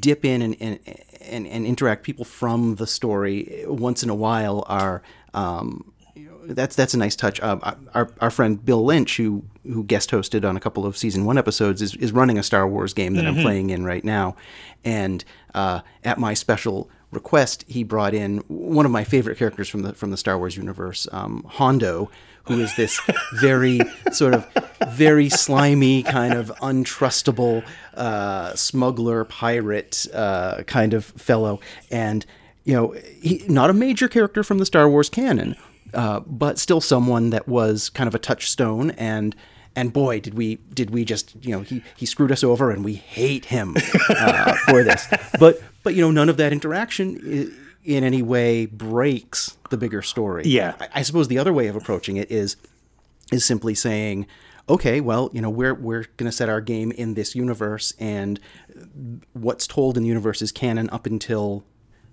[0.00, 0.78] dip in and and,
[1.20, 5.02] and, and interact people from the story once in a while are
[5.34, 5.92] um,
[6.44, 7.40] that's that's a nice touch.
[7.40, 11.24] Uh, our our friend Bill Lynch, who who guest hosted on a couple of season
[11.24, 14.36] one episodes, is is running a Star Wars game that I'm playing in right now,
[14.84, 19.82] and uh, at my special request, he brought in one of my favorite characters from
[19.82, 22.10] the from the Star Wars universe, um, Hondo,
[22.44, 23.00] who is this
[23.34, 23.80] very
[24.12, 24.46] sort of
[24.88, 27.64] very slimy kind of untrustable
[27.94, 32.26] uh, smuggler pirate uh, kind of fellow, and
[32.64, 35.56] you know, he, not a major character from the Star Wars canon,
[35.94, 38.92] uh, but still someone that was kind of a touchstone.
[38.92, 39.34] And
[39.74, 42.84] and boy did we did we just you know he he screwed us over and
[42.84, 43.76] we hate him
[44.08, 45.06] uh, for this.
[45.38, 47.52] But but you know none of that interaction
[47.84, 50.74] in any way breaks the bigger story Yeah.
[50.80, 52.56] I, I suppose the other way of approaching it is
[53.32, 54.26] is simply saying
[54.68, 58.38] okay well you know we're we're going to set our game in this universe and
[59.32, 61.64] what's told in the universe is canon up until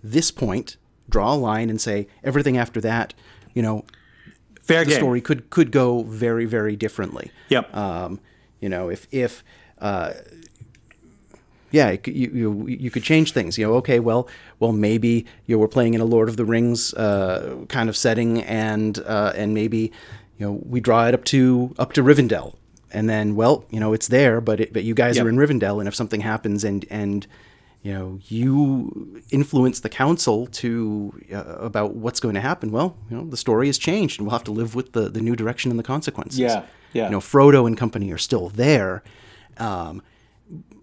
[0.04, 0.78] this point
[1.10, 3.14] draw a line and say everything after that
[3.54, 3.86] you know
[4.64, 5.00] Fair the game.
[5.00, 7.76] story could could go very very differently Yep.
[7.76, 8.20] um,
[8.60, 9.44] you know if if
[9.80, 10.14] uh,
[11.72, 14.28] yeah it you, you you could change things you know okay well
[14.60, 17.96] well maybe you know we're playing in a Lord of the Rings uh, kind of
[17.98, 19.92] setting and uh, and maybe
[20.38, 22.56] you know we draw it up to up to Rivendell
[22.92, 25.26] and then well you know it's there but it, but you guys Yep.
[25.26, 27.28] are in Rivendell and if something happens and and
[27.82, 33.16] you know you influence the council to uh, about what's going to happen well you
[33.18, 35.72] know the story has changed and we'll have to live with the the new direction
[35.72, 36.64] and the consequences Yeah,
[36.94, 37.06] yeah.
[37.06, 39.04] you know Frodo and company are still there
[39.58, 40.02] um,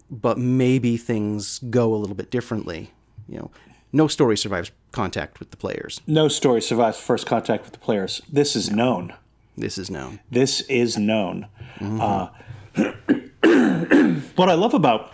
[0.09, 2.91] but maybe things go a little bit differently
[3.27, 3.51] you know
[3.91, 8.21] no story survives contact with the players No story survives first contact with the players.
[8.31, 9.13] This is known.
[9.55, 11.47] this is known This is known.
[11.79, 12.29] Uh,
[14.35, 15.13] what I love about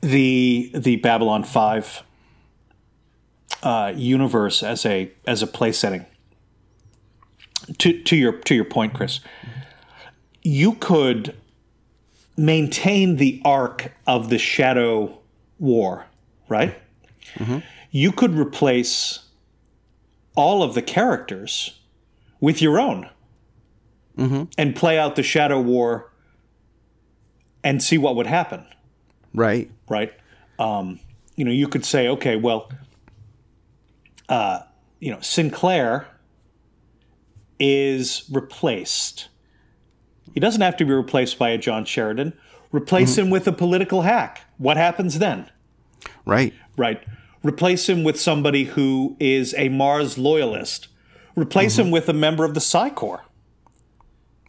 [0.00, 2.02] the the Babylon Five
[3.62, 6.06] uh, universe as a as a play setting.
[7.78, 9.20] To to your to your point, Chris,
[10.42, 11.36] you could
[12.40, 15.18] maintain the arc of the Shadow
[15.58, 16.06] War,
[16.48, 16.74] right?
[17.90, 19.20] You could replace
[20.34, 21.78] all of the characters
[22.40, 23.10] with your own
[24.56, 26.10] and play out the Shadow War
[27.62, 28.64] and see what would happen,
[29.34, 30.12] right right?
[30.58, 30.98] Um,
[31.36, 32.70] you know, you could say, okay, well,
[34.28, 34.60] uh,
[34.98, 36.06] you know, Sinclair
[37.58, 39.28] is replaced.
[40.34, 42.32] He doesn't have to be replaced by a John Sheridan.
[42.72, 44.42] Replace him with a political hack.
[44.58, 45.50] What happens then?
[46.24, 47.02] right right?
[47.42, 50.88] Replace him with somebody who is a Mars loyalist.
[51.36, 53.24] Replace him with a member of the Psi Corps,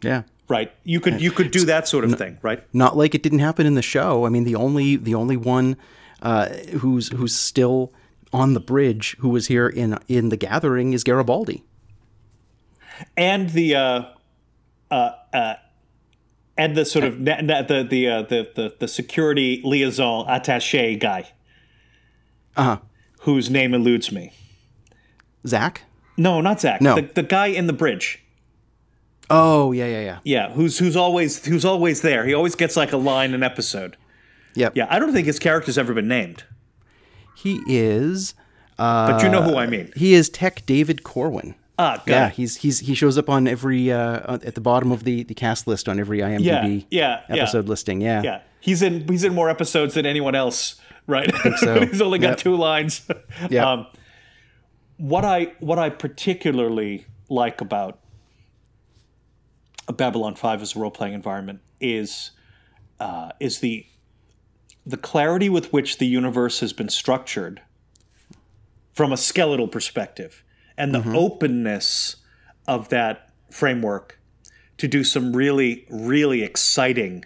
[0.02, 0.72] yeah right?
[0.84, 2.62] You could you could do that sort of thing, right?
[2.72, 4.26] not like it didn't happen in the show.
[4.26, 5.76] I mean, the only the only one
[6.20, 6.48] uh,
[6.80, 7.92] who's who's still
[8.32, 11.64] on the bridge who was here in in the gathering is Garibaldi.
[13.16, 14.04] And the uh,
[14.90, 15.54] uh, uh,
[16.56, 20.98] and the sort of na- na- the the, uh, the the the security liaison attaché
[20.98, 21.30] guy,
[22.56, 22.76] Uh huh.
[23.20, 24.32] whose name eludes me.
[25.46, 25.82] Zack.
[26.16, 26.80] No, not Zack.
[26.80, 26.94] No.
[26.96, 28.18] the, the guy in the bridge.
[29.30, 30.18] Oh yeah yeah yeah.
[30.24, 32.26] Yeah, who's who's always who's always there.
[32.26, 33.96] He always gets like a line an episode.
[34.54, 34.76] Yep.
[34.76, 36.44] Yeah, I don't think his character's ever been named,
[37.34, 38.34] He is.
[38.78, 39.90] Uh, but you know who I mean.
[39.96, 41.54] he is Tech David Corwin.
[41.82, 42.34] Ah, Yeah, it.
[42.34, 45.66] he's he's he shows up on every uh, at the bottom of the the cast
[45.66, 47.42] list on every IMDb Yeah, yeah, yeah.
[47.42, 48.00] episode listing.
[48.00, 48.22] Yeah.
[48.22, 51.30] Yeah, he's in he's in more episodes than anyone else, right?
[51.58, 51.80] so.
[51.86, 52.38] he's only got Yep.
[52.38, 53.06] two lines.
[53.50, 53.64] Yep.
[53.66, 53.86] Um,
[54.98, 57.98] what I what I particularly like about
[59.96, 62.30] Babylon Five as a role playing environment is
[63.00, 63.86] uh, is the
[64.86, 67.60] the clarity with which the universe has been structured
[68.92, 70.42] from a skeletal perspective,
[70.82, 71.14] and the Mm-hmm.
[71.16, 72.16] openness
[72.66, 74.18] of that framework
[74.78, 77.24] to do some really really exciting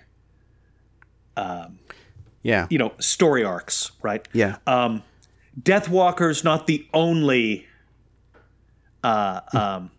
[2.43, 2.67] Yeah.
[2.71, 4.57] you know story arcs right Yeah.
[4.67, 4.99] uh,
[5.61, 7.67] deathwalker's not the only
[9.03, 9.91] uh, um,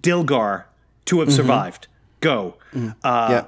[0.00, 0.64] dilgar
[1.04, 1.88] to have survived
[2.20, 2.56] go
[3.02, 3.44] uh, yeah.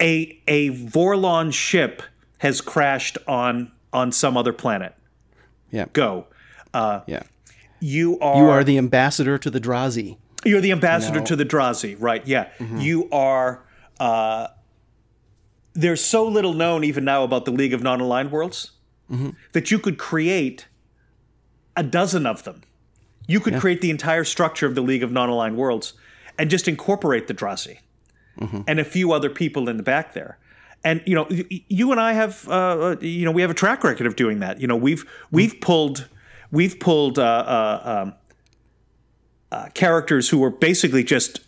[0.00, 2.02] a a vorlon ship
[2.38, 4.94] has crashed on on some other planet
[5.70, 5.86] Yeah.
[5.92, 6.26] go
[6.74, 7.22] Yeah.
[7.84, 10.16] You are You are the ambassador to the Drazi.
[10.44, 11.26] You're the ambassador No.
[11.26, 12.26] to the Drazi, right?
[12.26, 12.48] Yeah.
[12.58, 12.78] Mm-hmm.
[12.78, 13.64] You are.
[14.00, 14.48] Uh,
[15.74, 18.72] there's so little known even now about the League of Non Aligned Worlds
[19.10, 19.30] mm-hmm.
[19.52, 20.66] that you could create
[21.76, 22.62] a dozen of them.
[23.26, 25.94] You could create the entire structure of the League of Non Aligned Worlds
[26.38, 27.78] and just incorporate the Drazi
[28.38, 28.62] mm-hmm.
[28.66, 30.38] and a few other people in the back there.
[30.84, 33.84] And you know, you and I have, uh, uh, you know, we have a track
[33.84, 34.60] record of doing that.
[34.60, 35.60] You know, we've we've mm.
[35.62, 36.08] pulled,
[36.54, 38.14] we've pulled uh, uh, um,
[39.52, 41.40] uh, characters who were basically just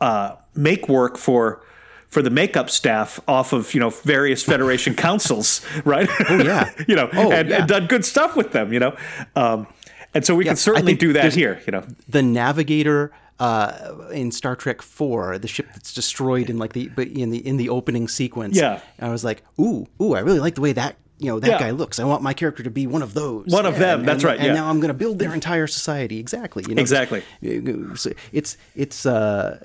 [0.00, 1.62] uh, make work for
[2.08, 6.08] for the makeup staff off of you know various Federation councils, right?
[6.30, 6.70] Oh yeah.
[6.88, 7.58] you know, Oh, and, yeah.
[7.60, 8.96] and done good stuff with them, you know.
[9.36, 9.66] Um,
[10.14, 11.84] and so we can certainly do that here, you know.
[12.08, 17.30] the navigator uh, in Star Trek Four, the ship that's destroyed in like the in
[17.30, 18.56] the in the opening sequence.
[18.56, 18.80] Yeah.
[19.00, 21.58] I was like, ooh, ooh, I really like the way that you know that Yeah.
[21.58, 21.98] guy looks.
[21.98, 23.46] I want my character to be one of those.
[23.48, 25.32] One of Yeah, them, and- that's and- right, And now I'm going to build their
[25.34, 26.18] entire society.
[26.18, 26.64] Exactly.
[26.68, 27.22] You know, Exactly.
[27.42, 29.64] It's it's uh.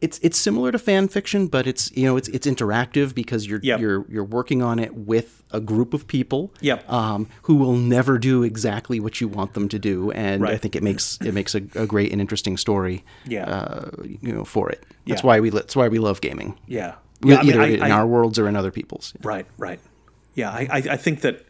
[0.00, 3.60] It's, it's similar to fan fiction, but it's you know it's it's interactive because you're
[3.62, 3.80] Yep.
[3.80, 6.92] you're you're working on it with a group of people Yep.
[6.92, 10.76] um, who will never do exactly what you want them to do, and I think
[10.76, 13.02] it makes it makes a, a great and interesting story.
[13.26, 13.44] Yeah.
[13.48, 13.90] uh,
[14.20, 14.84] you know, for it.
[15.06, 15.26] That's Yeah.
[15.26, 16.58] why we that's why we love gaming.
[16.66, 16.96] Yeah.
[17.24, 19.14] Yeah, I mean, either I- in I- our worlds or in other people's.
[19.22, 19.80] Right, right.
[20.34, 21.44] Yeah, I, I, I think that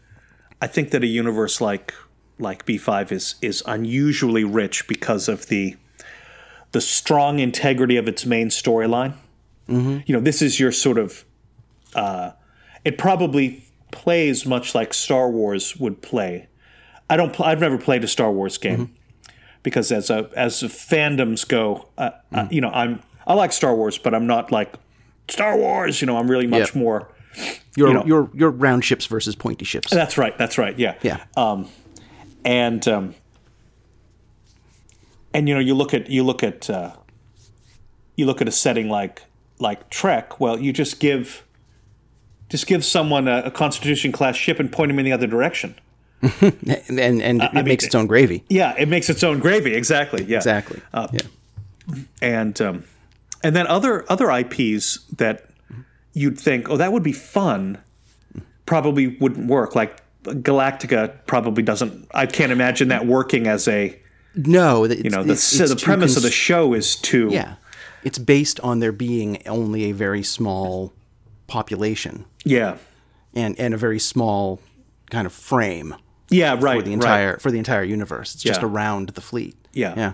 [0.60, 1.94] I think that a universe like
[2.38, 5.76] like B five is is unusually rich because of the
[6.72, 9.14] the strong integrity of its main storyline.
[9.68, 9.98] Mm-hmm.
[10.06, 11.24] You know, this is your sort of.
[11.94, 12.32] Uh,
[12.84, 16.48] it probably plays much like Star Wars would play.
[17.08, 17.32] I don't.
[17.32, 18.94] Pl- I've never played a Star Wars game
[19.62, 23.74] because as a as the fandoms go, uh, uh, you know, I'm I like Star
[23.74, 24.74] Wars, but I'm not like
[25.28, 26.00] Star Wars.
[26.00, 26.80] You know, I'm really much Yeah.
[26.80, 27.08] more.
[27.76, 29.90] Your know- your your round ships versus pointy ships.
[29.90, 30.36] That's right.
[30.38, 30.78] That's right.
[30.78, 30.94] Yeah.
[31.02, 31.24] Yeah.
[31.36, 31.68] Um,
[32.44, 33.14] and um,
[35.32, 36.92] and you know you look at you look at uh,
[38.16, 39.22] you look at a setting like
[39.58, 40.40] like Trek.
[40.40, 41.44] Well, you just give
[42.48, 45.74] just give someone a, a Constitution class ship and point them in the other direction.
[46.40, 48.44] and and, and it mean, makes its own gravy.
[48.48, 49.74] Yeah, it makes its own gravy.
[49.74, 50.24] Exactly.
[50.24, 50.38] Yeah.
[50.38, 50.80] Exactly.
[50.94, 51.08] yeah.
[52.22, 52.84] and um,
[53.42, 55.50] and then other other IPs that
[56.14, 57.78] you'd think, oh, that would be fun,
[58.66, 59.74] probably wouldn't work.
[59.74, 62.08] Like Galactica probably doesn't.
[62.14, 63.98] I can't imagine that working as a
[64.34, 67.56] No, you know the the premise of the show is to yeah,
[68.02, 70.92] it's based on there being only a very small
[71.46, 72.78] population yeah
[73.34, 74.58] and and a very small
[75.10, 75.94] kind of frame
[76.30, 76.92] yeah right for the right.
[76.92, 78.34] entire for the entire universe.
[78.34, 78.66] It's just Yeah.
[78.68, 79.56] around the fleet.
[79.74, 79.94] Yeah.
[79.96, 80.12] Yeah.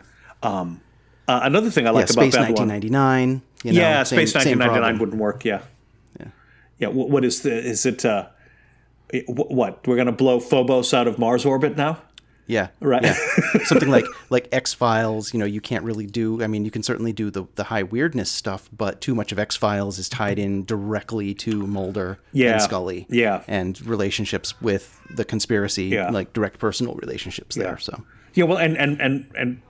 [1.28, 2.68] Uh, another thing I Yeah, like about Space Babylon.
[2.68, 3.42] 1999.
[3.62, 5.44] You know, yeah, same- Space 1999 wouldn't work.
[5.44, 5.60] Yeah.
[6.80, 6.88] Yeah.
[6.88, 6.94] Yeah.
[6.94, 7.52] What, what is the?
[7.56, 8.04] Is it?
[8.04, 8.26] Uh,
[9.26, 11.98] what we're gonna blow Phobos out of Mars orbit now?
[12.46, 12.68] Yeah.
[12.80, 13.02] Right.
[13.04, 13.14] Yeah.
[13.64, 15.32] Something like like X Files.
[15.32, 16.42] You know, you can't really do.
[16.42, 19.38] I mean, you can certainly do the the high weirdness stuff, but too much of
[19.38, 22.52] X Files is tied in directly to Mulder Yeah.
[22.54, 23.06] and Scully.
[23.08, 23.42] Yeah.
[23.46, 26.10] And relationships with the conspiracy, Yeah.
[26.10, 27.78] like direct personal relationships there.
[27.78, 28.02] So.
[28.34, 29.62] Yeah, well, and and and and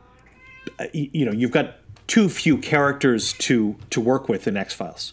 [0.78, 4.72] uh, y- you know, you've got too few characters to to work with in X
[4.74, 5.12] Files,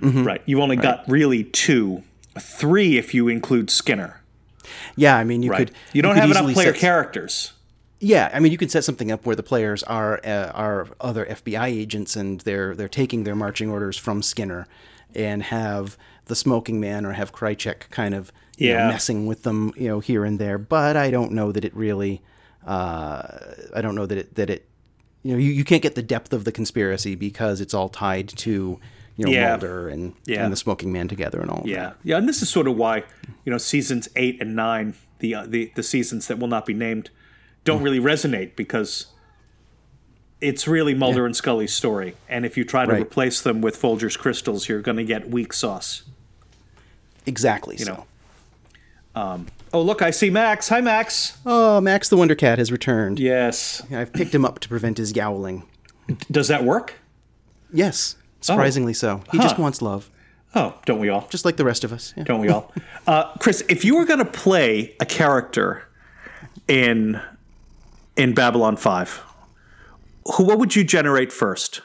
[0.00, 0.42] right?
[0.46, 2.02] You've only got really two,
[2.38, 4.20] three if you include Skinner,
[4.96, 5.68] Yeah, I mean, you right?
[5.68, 5.76] could.
[5.92, 7.52] you don't could have enough player set- characters.
[7.98, 11.24] Yeah, I mean, you can set something up where the players are uh, are other
[11.24, 14.66] FBI agents, and they're they're taking their marching orders from Skinner,
[15.14, 19.72] and have the Smoking Man or have Krychek kind of you know, messing with them,
[19.76, 20.58] you know, here and there.
[20.58, 22.20] But I don't know that it really.
[22.66, 23.38] Uh,
[23.74, 24.68] I don't know that it that it.
[25.22, 28.28] You know, you, you can't get the depth of the conspiracy because it's all tied
[28.28, 28.78] to
[29.16, 29.48] you know Yeah.
[29.50, 30.44] Mulder and Yeah.
[30.44, 31.62] and the Smoking Man together and all.
[31.64, 33.04] Yeah, yeah, and this is sort of why
[33.44, 36.74] you know seasons eight and nine, the uh, the the seasons that will not be
[36.74, 37.10] named,
[37.64, 39.06] don't really resonate because
[40.40, 43.02] it's really Mulder and Scully's story, and if you try to Right.
[43.02, 46.02] replace them with Folger's crystals, you're going to get weak sauce.
[47.24, 47.30] that.
[47.30, 47.76] exactly.
[47.78, 47.92] so.
[49.14, 49.20] know.
[49.20, 50.68] Um, Oh, look, I see Max.
[50.68, 51.36] Hi, Max.
[51.44, 53.18] Oh, Max the Wonder Cat has returned.
[53.18, 53.82] Yes.
[53.90, 55.64] I've picked him up to prevent his yowling.
[56.30, 56.94] Does that work?
[57.72, 58.14] Yes,
[58.46, 59.22] surprisingly so.
[59.32, 60.10] He just wants love,
[60.54, 61.26] Oh, don't we all?
[61.30, 62.14] just like the rest of us.
[62.16, 62.24] Yeah.
[62.24, 62.72] Don't we all?
[63.06, 65.86] Uh, Chris, if you were going to play a character
[66.66, 67.20] in
[68.16, 69.22] in Babylon Five,
[70.34, 71.82] who what would you generate first?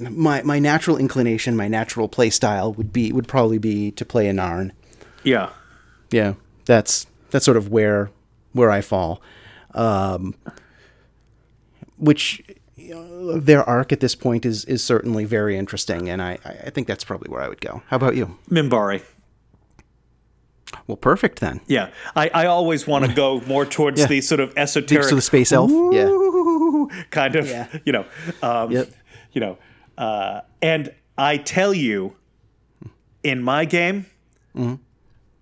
[0.00, 4.28] My my natural inclination, my natural play style would be would probably be to play
[4.28, 4.72] a Narn.
[5.22, 5.50] Yeah.
[6.10, 6.34] Yeah,
[6.64, 8.10] that's that's sort of where
[8.52, 9.22] where I fall.
[9.74, 10.34] Um,
[11.98, 12.42] which
[12.78, 16.70] you know, their arc at this point is is certainly very interesting, and I I
[16.70, 17.82] think that's probably where I would go.
[17.88, 18.38] How about you?
[18.50, 19.02] Minbari.
[20.86, 21.60] Well, perfect then.
[21.66, 24.06] Yeah, I, I always want to go more towards Yeah.
[24.06, 25.70] the sort of esoteric, So the space elf.
[25.92, 26.08] Yeah.
[27.10, 27.66] Kind of, Yeah.
[27.86, 28.04] you know,
[28.42, 28.90] um, Yep.
[29.32, 29.58] you know,
[29.96, 32.16] uh, and I tell you,
[33.22, 34.06] in my game,
[34.56, 34.74] Mm-hmm.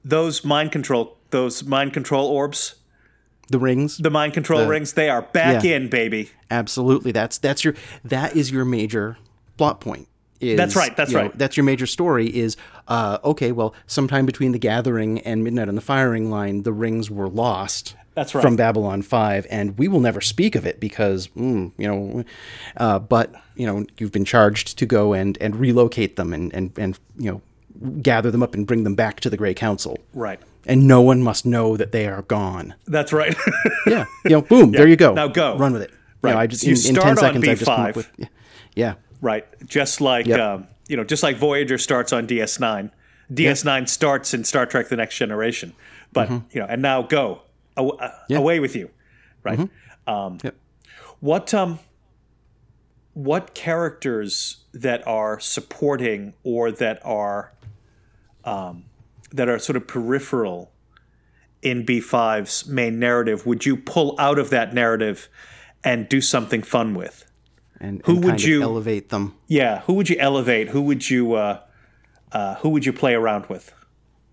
[0.05, 2.77] those mind control, those mind control orbs,
[3.49, 3.99] The rings.
[3.99, 5.77] the mind control rings, they are back Yeah.
[5.77, 6.31] in, baby.
[6.51, 7.13] Absolutely.
[7.13, 7.75] That's that's your
[8.05, 9.19] that is your major
[9.57, 10.09] plot point.
[10.39, 11.39] Is, That's right, that's you know, right.
[11.39, 12.27] that's your major story.
[12.27, 13.53] Is uh, okay.
[13.53, 17.97] Well, sometime between the gathering and midnight on the firing line, the rings were lost.
[18.15, 18.43] That's right.
[18.43, 22.25] from Babylon 5, and we will never speak of it because, mm, you know,
[22.79, 26.73] uh, but, you know, you've been charged to go and, and relocate them and, and,
[26.79, 27.43] and, you know,
[28.03, 29.99] gather them up and bring them back to the Grey Council.
[30.15, 30.41] Right.
[30.67, 32.75] And no one must know that they are gone.
[32.87, 33.35] That's right.
[33.87, 34.05] Yeah.
[34.25, 35.15] You know, boom, there you go.
[35.15, 35.57] Now go.
[35.57, 35.93] Run with it.
[36.23, 36.31] Right.
[36.31, 37.97] You know, I just, You in, in 10 start on seconds, I've just B5.
[37.97, 38.27] with, yeah.
[38.75, 38.95] yeah.
[39.21, 39.47] right.
[39.67, 40.41] Just like Yep.
[40.41, 42.91] um, you know, just like Voyager starts on DS9.
[43.33, 45.73] DS9 starts in Star Trek: The Next Generation.
[46.13, 46.47] But Mm-hmm.
[46.53, 47.43] you know, and now go
[47.77, 48.91] Aw- uh, away with you.
[49.45, 49.69] Right.
[50.07, 50.55] Um, Yep.
[51.21, 51.79] What um,
[53.15, 57.53] what characters that are supporting or that are
[58.47, 58.85] um,
[59.33, 60.73] that are sort of peripheral
[61.63, 65.29] in B5's main narrative would you pull out of that narrative
[65.85, 67.25] and do something fun with?
[67.81, 69.35] And, Who and would you- elevate them?
[69.49, 70.69] Yeah, who would you elevate?
[70.69, 71.61] Who would you uh,
[72.33, 73.73] uh, who would you play around with?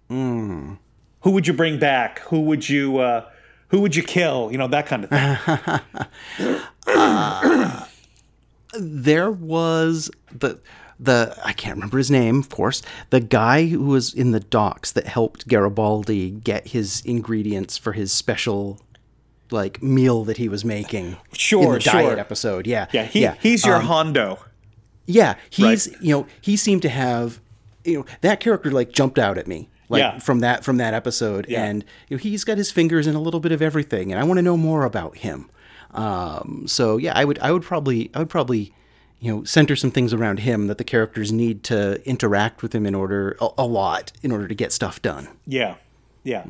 [0.09, 0.75] Hmm.
[1.21, 2.19] Who would you bring back?
[2.19, 3.29] Who would you uh,
[3.69, 4.49] who would you kill?
[4.51, 6.59] You know that kind of thing.
[8.79, 10.59] there was the
[10.99, 12.81] the I can't remember his name, of course.
[13.09, 18.11] The guy who was in the docks that helped Garibaldi get his ingredients for his
[18.11, 18.79] special
[19.51, 22.19] like meal that he was making in Sure, the diet sure.
[22.19, 22.65] episode.
[22.67, 24.39] Yeah, yeah, he, he's your Um, Hondo.
[25.05, 27.39] yeah, he's you know he seemed to have
[27.83, 30.17] you know that character like jumped out at me like Yeah.
[30.19, 31.63] from that from that episode, Yeah.
[31.65, 34.23] and you know, he's got his fingers in a little bit of everything, and I
[34.23, 35.49] want to know more about him.
[35.93, 38.73] Um, so yeah, I would I would probably I would probably
[39.23, 42.85] you know center some things around him that the characters need to interact with him
[42.85, 45.29] in order a, a lot in order to get stuff done.
[45.47, 45.75] Yeah,
[46.23, 46.45] yeah.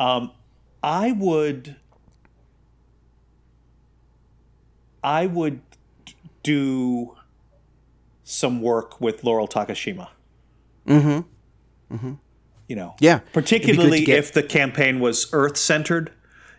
[0.00, 0.32] Um,
[0.82, 1.76] I would.
[5.02, 5.60] I would
[6.42, 7.14] do
[8.24, 10.08] some work with Laurel Takashima.
[10.86, 11.94] Mm-hmm.
[11.94, 12.12] Mm-hmm.
[12.66, 16.12] You know, Yeah, it'd be good to particularly get- if the campaign was Earth centered.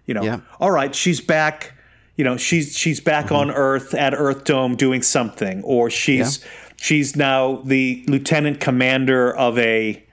[0.05, 0.39] You know, Yeah.
[0.59, 1.73] all right, she's back.
[2.19, 3.35] You know, she's she's back Mm-hmm.
[3.35, 6.43] on Earth at Earth Dome doing something, or she's
[6.75, 10.03] she's now the lieutenant commander of a.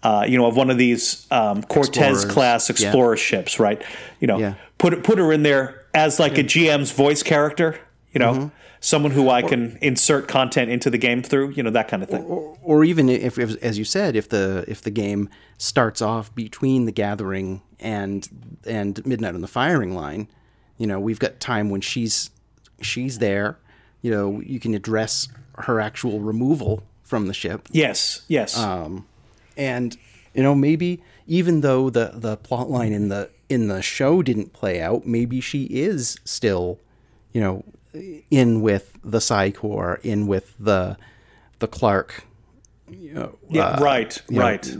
[0.00, 2.72] Uh, you know, of one of these um, Cortez class Yeah.
[2.74, 3.82] explorer ships, right?
[4.20, 4.54] You know, Yeah.
[4.78, 7.80] put put her in there as like a GM's voice character.
[8.12, 8.46] You know, Mm-hmm.
[8.80, 11.50] someone who I can insert content into the game through.
[11.56, 12.22] You know, that kind of thing.
[12.24, 16.84] or even if, if as you said if the if the game starts off between
[16.84, 18.28] the gathering and
[18.66, 20.28] and midnight on the firing line
[20.78, 22.30] you know we've got time when she's
[22.80, 23.58] she's there
[24.02, 29.06] you know you can address her actual removal from the ship yes, yes, Um,
[29.56, 29.96] and
[30.34, 34.52] you know maybe even though the the plot line in the in the show didn't
[34.52, 36.78] play out maybe she is still
[37.32, 37.64] you know
[38.30, 40.96] in with the Psi Corps in with the
[41.58, 42.24] the Clark
[42.90, 44.74] you know, yeah, uh, right, you know, right.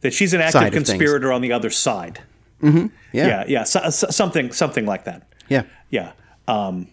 [0.00, 2.20] that she's an active conspirator on the other side.
[2.62, 5.26] Yeah Yeah, yeah, so, so- something, something like that.
[5.48, 6.12] yeah Yeah.
[6.48, 6.88] Um,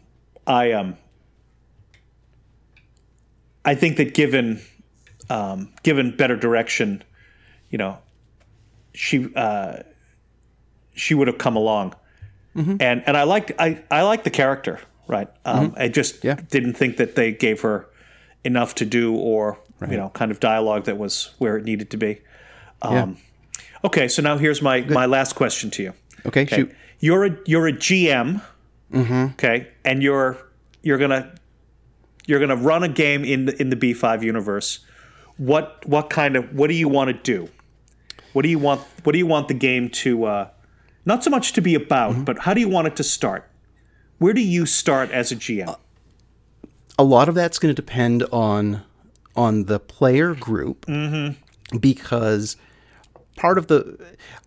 [0.45, 0.95] I um,
[3.65, 4.61] I think that given
[5.29, 7.03] um, given better direction,
[7.69, 7.97] you know,
[8.93, 9.77] she uh,
[10.93, 11.93] she would have come along,
[12.55, 15.27] and and I liked I I liked the character, right?
[15.45, 16.35] Um, I just Yeah.
[16.49, 17.87] didn't think that they gave her
[18.43, 19.57] enough to do, or
[19.89, 22.21] you know, kind of dialogue that was where it needed to be.
[22.81, 23.17] Um,
[23.83, 25.93] Okay, so now here's my my last question to you.
[26.25, 26.55] okay, Okay.
[26.55, 28.41] shoot You're a you're a GM.
[28.91, 29.33] Mm-hmm.
[29.33, 30.37] Okay, and you're
[30.81, 31.33] you're gonna
[32.25, 34.79] you're gonna run a game in the in the B5 universe.
[35.37, 37.49] What what kind of what do you want to do?
[38.33, 40.49] What do you want what do you want the game to uh,
[41.05, 42.23] not so much to be about, mm-hmm.
[42.23, 43.49] but how do you want it to start?
[44.17, 45.77] Where do you start as a GM?
[46.97, 48.83] a lot of that's going to depend on
[49.35, 51.77] on the player group mm-hmm.
[51.77, 52.57] because
[53.37, 53.97] part of the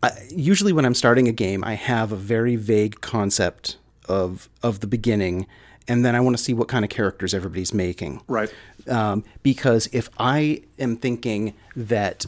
[0.02, 3.78] I usually when I'm starting a game, I have a very vague concept
[4.08, 5.46] of of the beginning,
[5.88, 8.20] and then I want to see what kind of characters everybody's making.
[8.28, 8.52] right.
[8.88, 12.26] Um, because if I am thinking that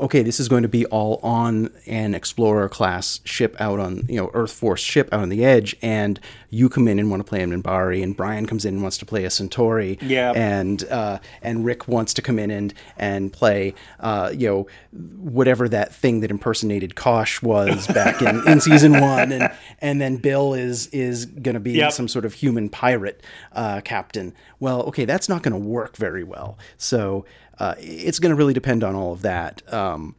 [0.00, 4.16] okay, this is going to be all on an explorer class ship out on you
[4.16, 6.18] know Earth Force ship out on the edge, and
[6.50, 8.96] you come in and want to play a Minbari, and Brian comes in and wants
[8.98, 10.32] to play a Centauri, Yeah.
[10.34, 15.68] and uh, and Rick wants to come in and and play uh, you know whatever
[15.68, 20.54] that thing that impersonated Kosh was back in, in season one, and and then Bill
[20.54, 21.92] is is going to be Yep.
[21.92, 23.22] some sort of human pirate
[23.52, 24.34] uh, captain.
[24.60, 26.58] Well, okay, that's not going to work very well.
[26.76, 27.24] So
[27.58, 29.62] uh, it's going to really depend on all of that.
[29.72, 30.14] Um,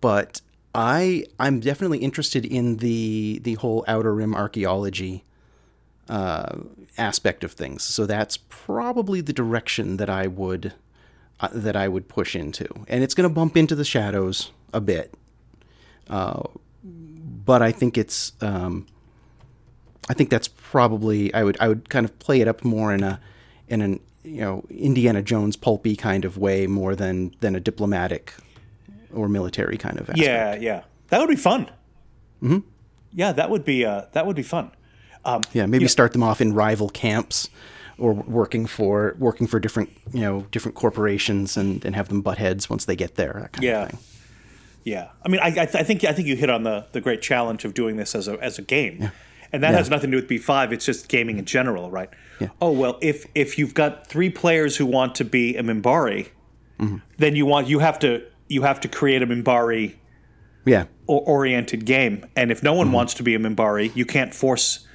[0.00, 0.40] but
[0.74, 5.24] I I'm definitely interested in the the whole outer rim archaeology
[6.08, 6.58] uh,
[6.98, 7.82] aspect of things.
[7.82, 10.74] So that's probably the direction that I would
[11.40, 14.80] uh, that I would push into, and it's going to bump into the shadows a
[14.80, 15.14] bit.
[16.08, 16.42] Uh,
[16.82, 18.86] but I think it's um,
[20.08, 23.02] I think that's probably I would I would kind of play it up more in
[23.02, 23.20] a
[23.68, 28.34] in an you know Indiana Jones pulpy kind of way more than than a diplomatic
[29.12, 30.18] or military kind of aspect.
[30.18, 31.66] Yeah, yeah, that would be fun.
[32.42, 32.58] Mm-hmm.
[33.12, 34.70] Yeah, that would be uh, that would be fun.
[35.24, 37.50] Um, yeah, maybe start them off in rival camps
[37.98, 42.38] or working for working for different you know different corporations and, and have them butt
[42.38, 43.36] heads once they get there.
[43.40, 43.82] That kind Yeah.
[43.84, 43.98] of thing.
[44.82, 47.02] Yeah, I mean, I, I, th- I think I think you hit on the, the
[47.02, 49.10] great challenge of doing this as a as a game,
[49.52, 49.78] and that Yeah.
[49.78, 50.72] has nothing to do with B five.
[50.72, 52.10] It's just gaming in general, right?
[52.40, 52.48] Yeah.
[52.60, 56.28] Oh well, if if you've got three players who want to be a Minbari,
[56.78, 56.96] Mm-hmm.
[57.18, 59.94] then you want you have to you have to create a Minbari
[60.64, 60.84] Yeah.
[61.08, 62.78] o- oriented game, and if no Mm-hmm.
[62.78, 64.86] one wants to be a Minbari, you can't force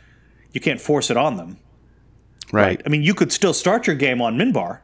[0.51, 1.57] you can't force it on them.
[2.51, 2.81] Right.
[2.85, 4.79] I mean, you could still start your game on Minbar,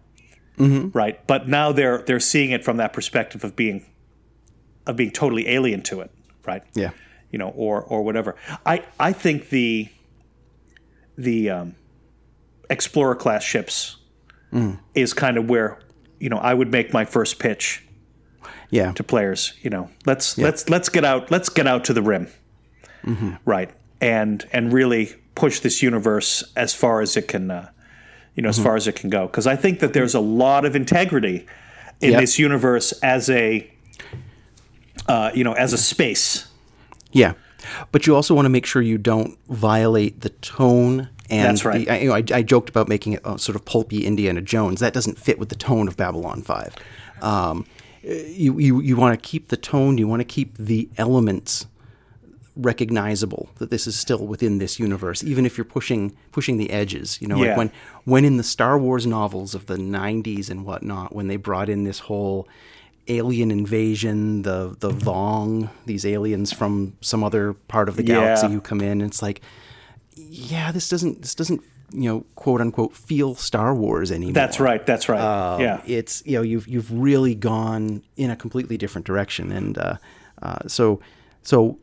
[0.57, 0.89] Mm-hmm.
[0.97, 1.25] right?
[1.27, 3.85] But now they're they're seeing it from that perspective of being
[4.85, 6.11] of being totally alien to it,
[6.45, 6.63] right?
[6.75, 6.89] Yeah.
[7.31, 8.35] You know, or or whatever.
[8.65, 9.87] I I think the
[11.17, 11.75] the um,
[12.69, 13.97] Explorer class ships
[14.53, 14.79] Mm.
[14.95, 15.79] is kind of where
[16.19, 17.85] you know I would make my first pitch
[18.69, 18.91] Yeah.
[18.93, 19.53] to players.
[19.61, 22.27] You know, let's let's let's get out let's get out to the rim,
[23.05, 23.35] Mm-hmm.
[23.45, 23.71] right?
[24.01, 27.69] And and really push this universe as far as it can, uh,
[28.35, 29.25] you know, as far as it can go.
[29.25, 31.45] Because I think that there's a lot of integrity
[32.01, 32.19] in Yep.
[32.19, 33.71] this universe as a,
[35.07, 36.47] uh, you know, as a space.
[37.11, 37.33] Yeah,
[37.91, 41.09] but you also want to make sure you don't violate the tone.
[41.29, 41.85] And That's right.
[41.85, 44.41] The, I, you know, I, I joked about making it a sort of pulpy Indiana
[44.41, 44.79] Jones.
[44.81, 46.75] That doesn't fit with the tone of Babylon Five.
[47.21, 47.65] Um,
[48.03, 49.97] you you, you want to keep the tone.
[49.97, 51.67] You want to keep the elements
[52.57, 57.17] recognizable that this is still within this universe, even if you're pushing pushing the edges.
[57.21, 57.49] You know, Yeah.
[57.49, 57.71] like when
[58.05, 61.83] when in the Star Wars novels of the '90s and whatnot, when they brought in
[61.85, 62.47] this whole
[63.07, 68.53] alien invasion, the the Vong, these aliens from some other part of the galaxy Yeah.
[68.53, 69.41] who come in, and it's like,
[70.15, 71.61] yeah, this doesn't this doesn't
[71.93, 74.33] you know quote unquote feel Star Wars anymore.
[74.33, 74.85] That's right.
[74.85, 75.19] That's right.
[75.19, 75.81] Um, yeah.
[75.85, 79.95] it's you know you've you've really gone in a completely different direction, and uh,
[80.41, 80.99] uh, so
[81.43, 81.79] so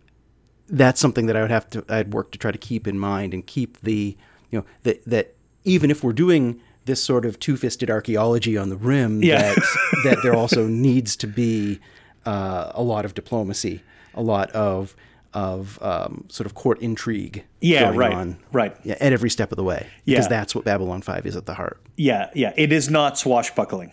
[0.68, 3.34] that's something that I would have to I'd work to try to keep in mind
[3.34, 4.16] and keep the
[4.50, 8.76] you know that that even if we're doing this sort of two-fisted archaeology on the
[8.76, 9.54] rim, Yeah.
[9.54, 9.56] that
[10.04, 11.78] that there also needs to be
[12.26, 13.82] uh, a lot of diplomacy,
[14.14, 14.96] a lot of
[15.34, 18.74] of um, sort of court intrigue Yeah, going right, on right.
[18.82, 21.52] yeah, at every step of the way because that's what Babylon 5 is at the
[21.54, 21.78] heart.
[21.98, 22.30] Yeah.
[22.34, 22.54] Yeah.
[22.56, 23.92] It is not swashbuckling.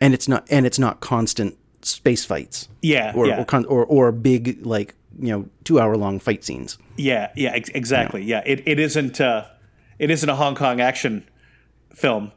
[0.00, 3.12] and it's not and it's not constant space fights Yeah.
[3.14, 3.40] or yeah.
[3.40, 7.50] or, con- or or big like you know two hour long fight scenes Yeah, yeah,
[7.50, 8.24] ex- exactly.
[8.24, 9.44] Yeah, it, it isn't uh,
[9.98, 11.22] it isn't a Hong Kong action
[11.94, 12.32] film.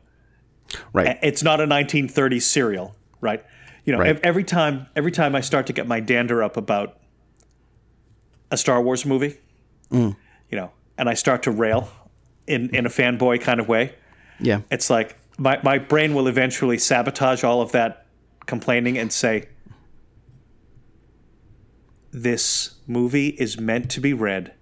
[0.94, 3.44] right It's not a 1930s serial, right?
[3.86, 4.20] You know, Right.
[4.24, 6.98] every time every time I start to get my dander up about
[8.52, 9.38] a Star Wars movie,
[9.92, 10.16] Mm.
[10.52, 11.90] you know, and I start to rail
[12.48, 13.94] in in a fanboy kind of way,
[14.40, 18.06] yeah it's like my my brain will eventually sabotage all of that
[18.46, 19.48] complaining and say
[22.12, 24.54] this movie is meant to be read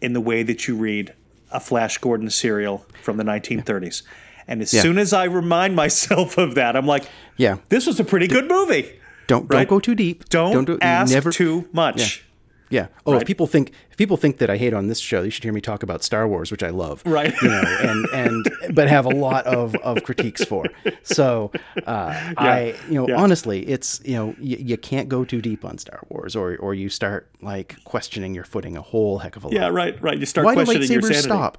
[0.00, 1.14] in the way that you read
[1.56, 4.02] a Flash Gordon serial from the 1930s.
[4.46, 4.82] And as Yeah.
[4.82, 7.04] soon as I remind myself of that, I'm like,
[7.38, 8.92] yeah this was a pretty good movie.
[9.26, 9.58] don't Right.
[9.60, 12.24] don't go too deep Don't, do, ask never too much.
[12.70, 13.22] Yeah oh Right.
[13.22, 15.52] if people think if people think that I hate on this show you should hear
[15.52, 17.32] me talk about Star Wars which I love Right.
[17.42, 20.64] you know and and but have a lot of of critiques for
[21.02, 21.52] so
[21.86, 23.16] uh, I you know Yeah.
[23.16, 26.74] honestly it's you know you, you can't go too deep on Star Wars or or
[26.74, 30.18] you start like questioning your footing a whole heck of a lot Yeah, right, right.
[30.18, 31.22] You start why do questioning your lightsabers sanity.
[31.28, 31.58] stop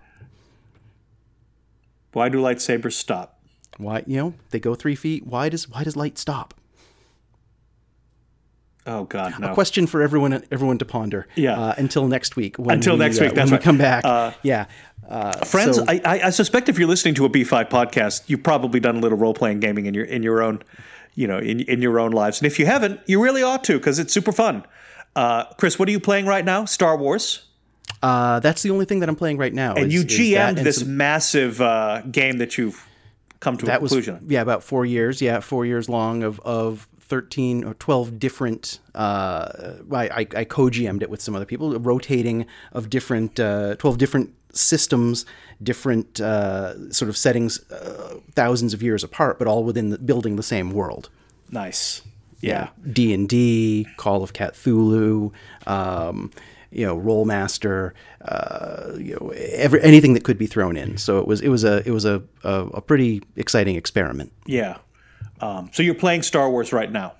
[2.14, 3.39] Why do lightsabers stop?
[3.78, 5.26] Why you know they go three feet?
[5.28, 6.53] Why does why does light stop?
[8.88, 9.53] Oh God, no.
[9.53, 11.27] Question for everyone everyone to ponder.
[11.35, 11.59] Yeah.
[11.59, 12.57] Uh, until next week.
[12.57, 14.05] When Until we, next uh, week, when that's we come back.
[14.05, 14.65] Uh, yeah.
[15.07, 18.79] Uh, Friends, so- I, I, suspect if you're listening to a B5 podcast, you've probably
[18.81, 20.61] done a little role playing gaming in your in your own,
[21.15, 22.39] you know, in in your own lives.
[22.41, 24.65] And if you haven't, you really ought to because it's super fun.
[25.15, 26.65] Uh, Chris, what are you playing right now?
[26.65, 27.43] Star Wars.
[28.03, 29.75] uh, that's the only thing that I'm playing right now.
[29.75, 32.85] And is- you GM'd and this some- massive uh, game that you've
[33.39, 34.15] come to a that was conclusion.
[34.15, 34.25] on.
[34.29, 35.21] yeah about four years.
[35.21, 36.88] Yeah, four years long of of.
[37.08, 42.89] 13 or 12 different uh, I, I, co-gm'd it with some other people rotating of
[42.89, 45.26] different uh, 12 different systems
[45.62, 50.36] different uh, sort of settings uh, thousands of years apart but all within the, building
[50.36, 51.10] the same world
[51.51, 52.01] Nice.
[52.41, 52.70] Yeah.
[52.91, 55.32] D and D, Call of Cthulhu,
[55.66, 56.32] um,
[56.72, 60.97] you know, Rolemaster, uh, you know, every, anything that could be thrown in.
[60.97, 64.32] So it was it was a it was a a, a pretty exciting experiment.
[64.45, 64.78] Yeah.
[65.39, 67.13] Um, so you're playing Star Wars right now.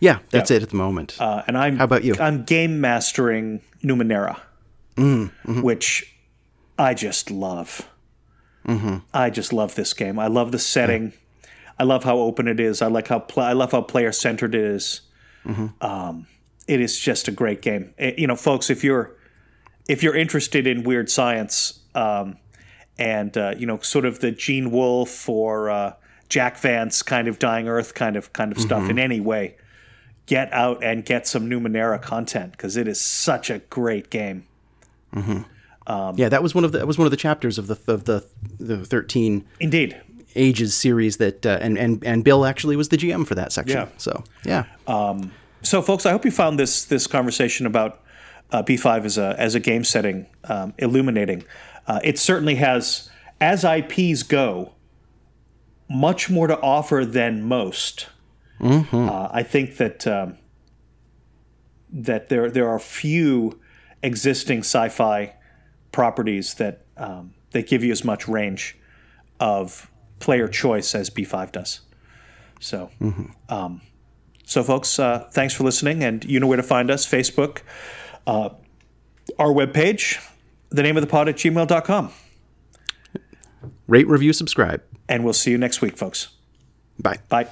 [0.00, 1.16] Yeah, that's it at the moment.
[1.20, 2.14] Uh, and I'm How about you?
[2.18, 4.38] I'm game mastering Numenera,
[5.46, 6.14] which
[6.78, 7.88] I just love.
[9.14, 10.18] I just love this game.
[10.18, 11.12] I love the setting.
[11.78, 12.82] I love how open it is.
[12.82, 15.02] I like how pl- I love how player centered it is.
[15.80, 16.26] Um,
[16.66, 17.94] it is just a great game.
[17.98, 19.14] Eh, you know, folks, if you're
[19.88, 22.38] if you're interested in weird science um,
[22.98, 25.92] and uh, you know, sort of the Gene Wolfe or uh,
[26.28, 29.56] Jack Vance kind of Dying Earth kind of kind of stuff in any way,
[30.26, 34.44] get out and get some Numenera content because it is such a great game.
[36.16, 38.04] yeah, that was one of the that was one of the chapters of the of
[38.04, 38.24] the
[38.58, 40.00] the thirteen Indeed.
[40.34, 43.78] ages series that uh, and and and Bill actually was the GM for that section.
[43.78, 43.88] Yeah.
[43.96, 44.64] So yeah,
[45.62, 48.00] So, folks, I hope you found this this conversation about
[48.50, 51.44] uh, B5 as a as a game setting um, illuminating.
[51.86, 53.08] Uh, it certainly has,
[53.40, 54.72] as IPs go,
[55.88, 58.08] much more to offer than most.
[59.10, 60.38] Uh, I think that um,
[61.92, 63.60] that there there are few
[64.02, 65.34] existing sci-fi
[65.92, 68.76] properties that um, that give you as much range
[69.40, 71.80] of player choice as B5 does.
[72.60, 72.90] So.
[74.46, 77.62] So, folks, uh, thanks for listening, and you know where to find us Facebook,
[78.28, 78.50] uh,
[79.40, 80.24] our webpage,
[80.70, 82.12] the name of the pod at gmail.com.
[83.88, 84.82] rate, review, subscribe.
[85.08, 86.28] And we'll see you next week, folks.
[86.98, 87.18] Bye.
[87.28, 87.48] Bye.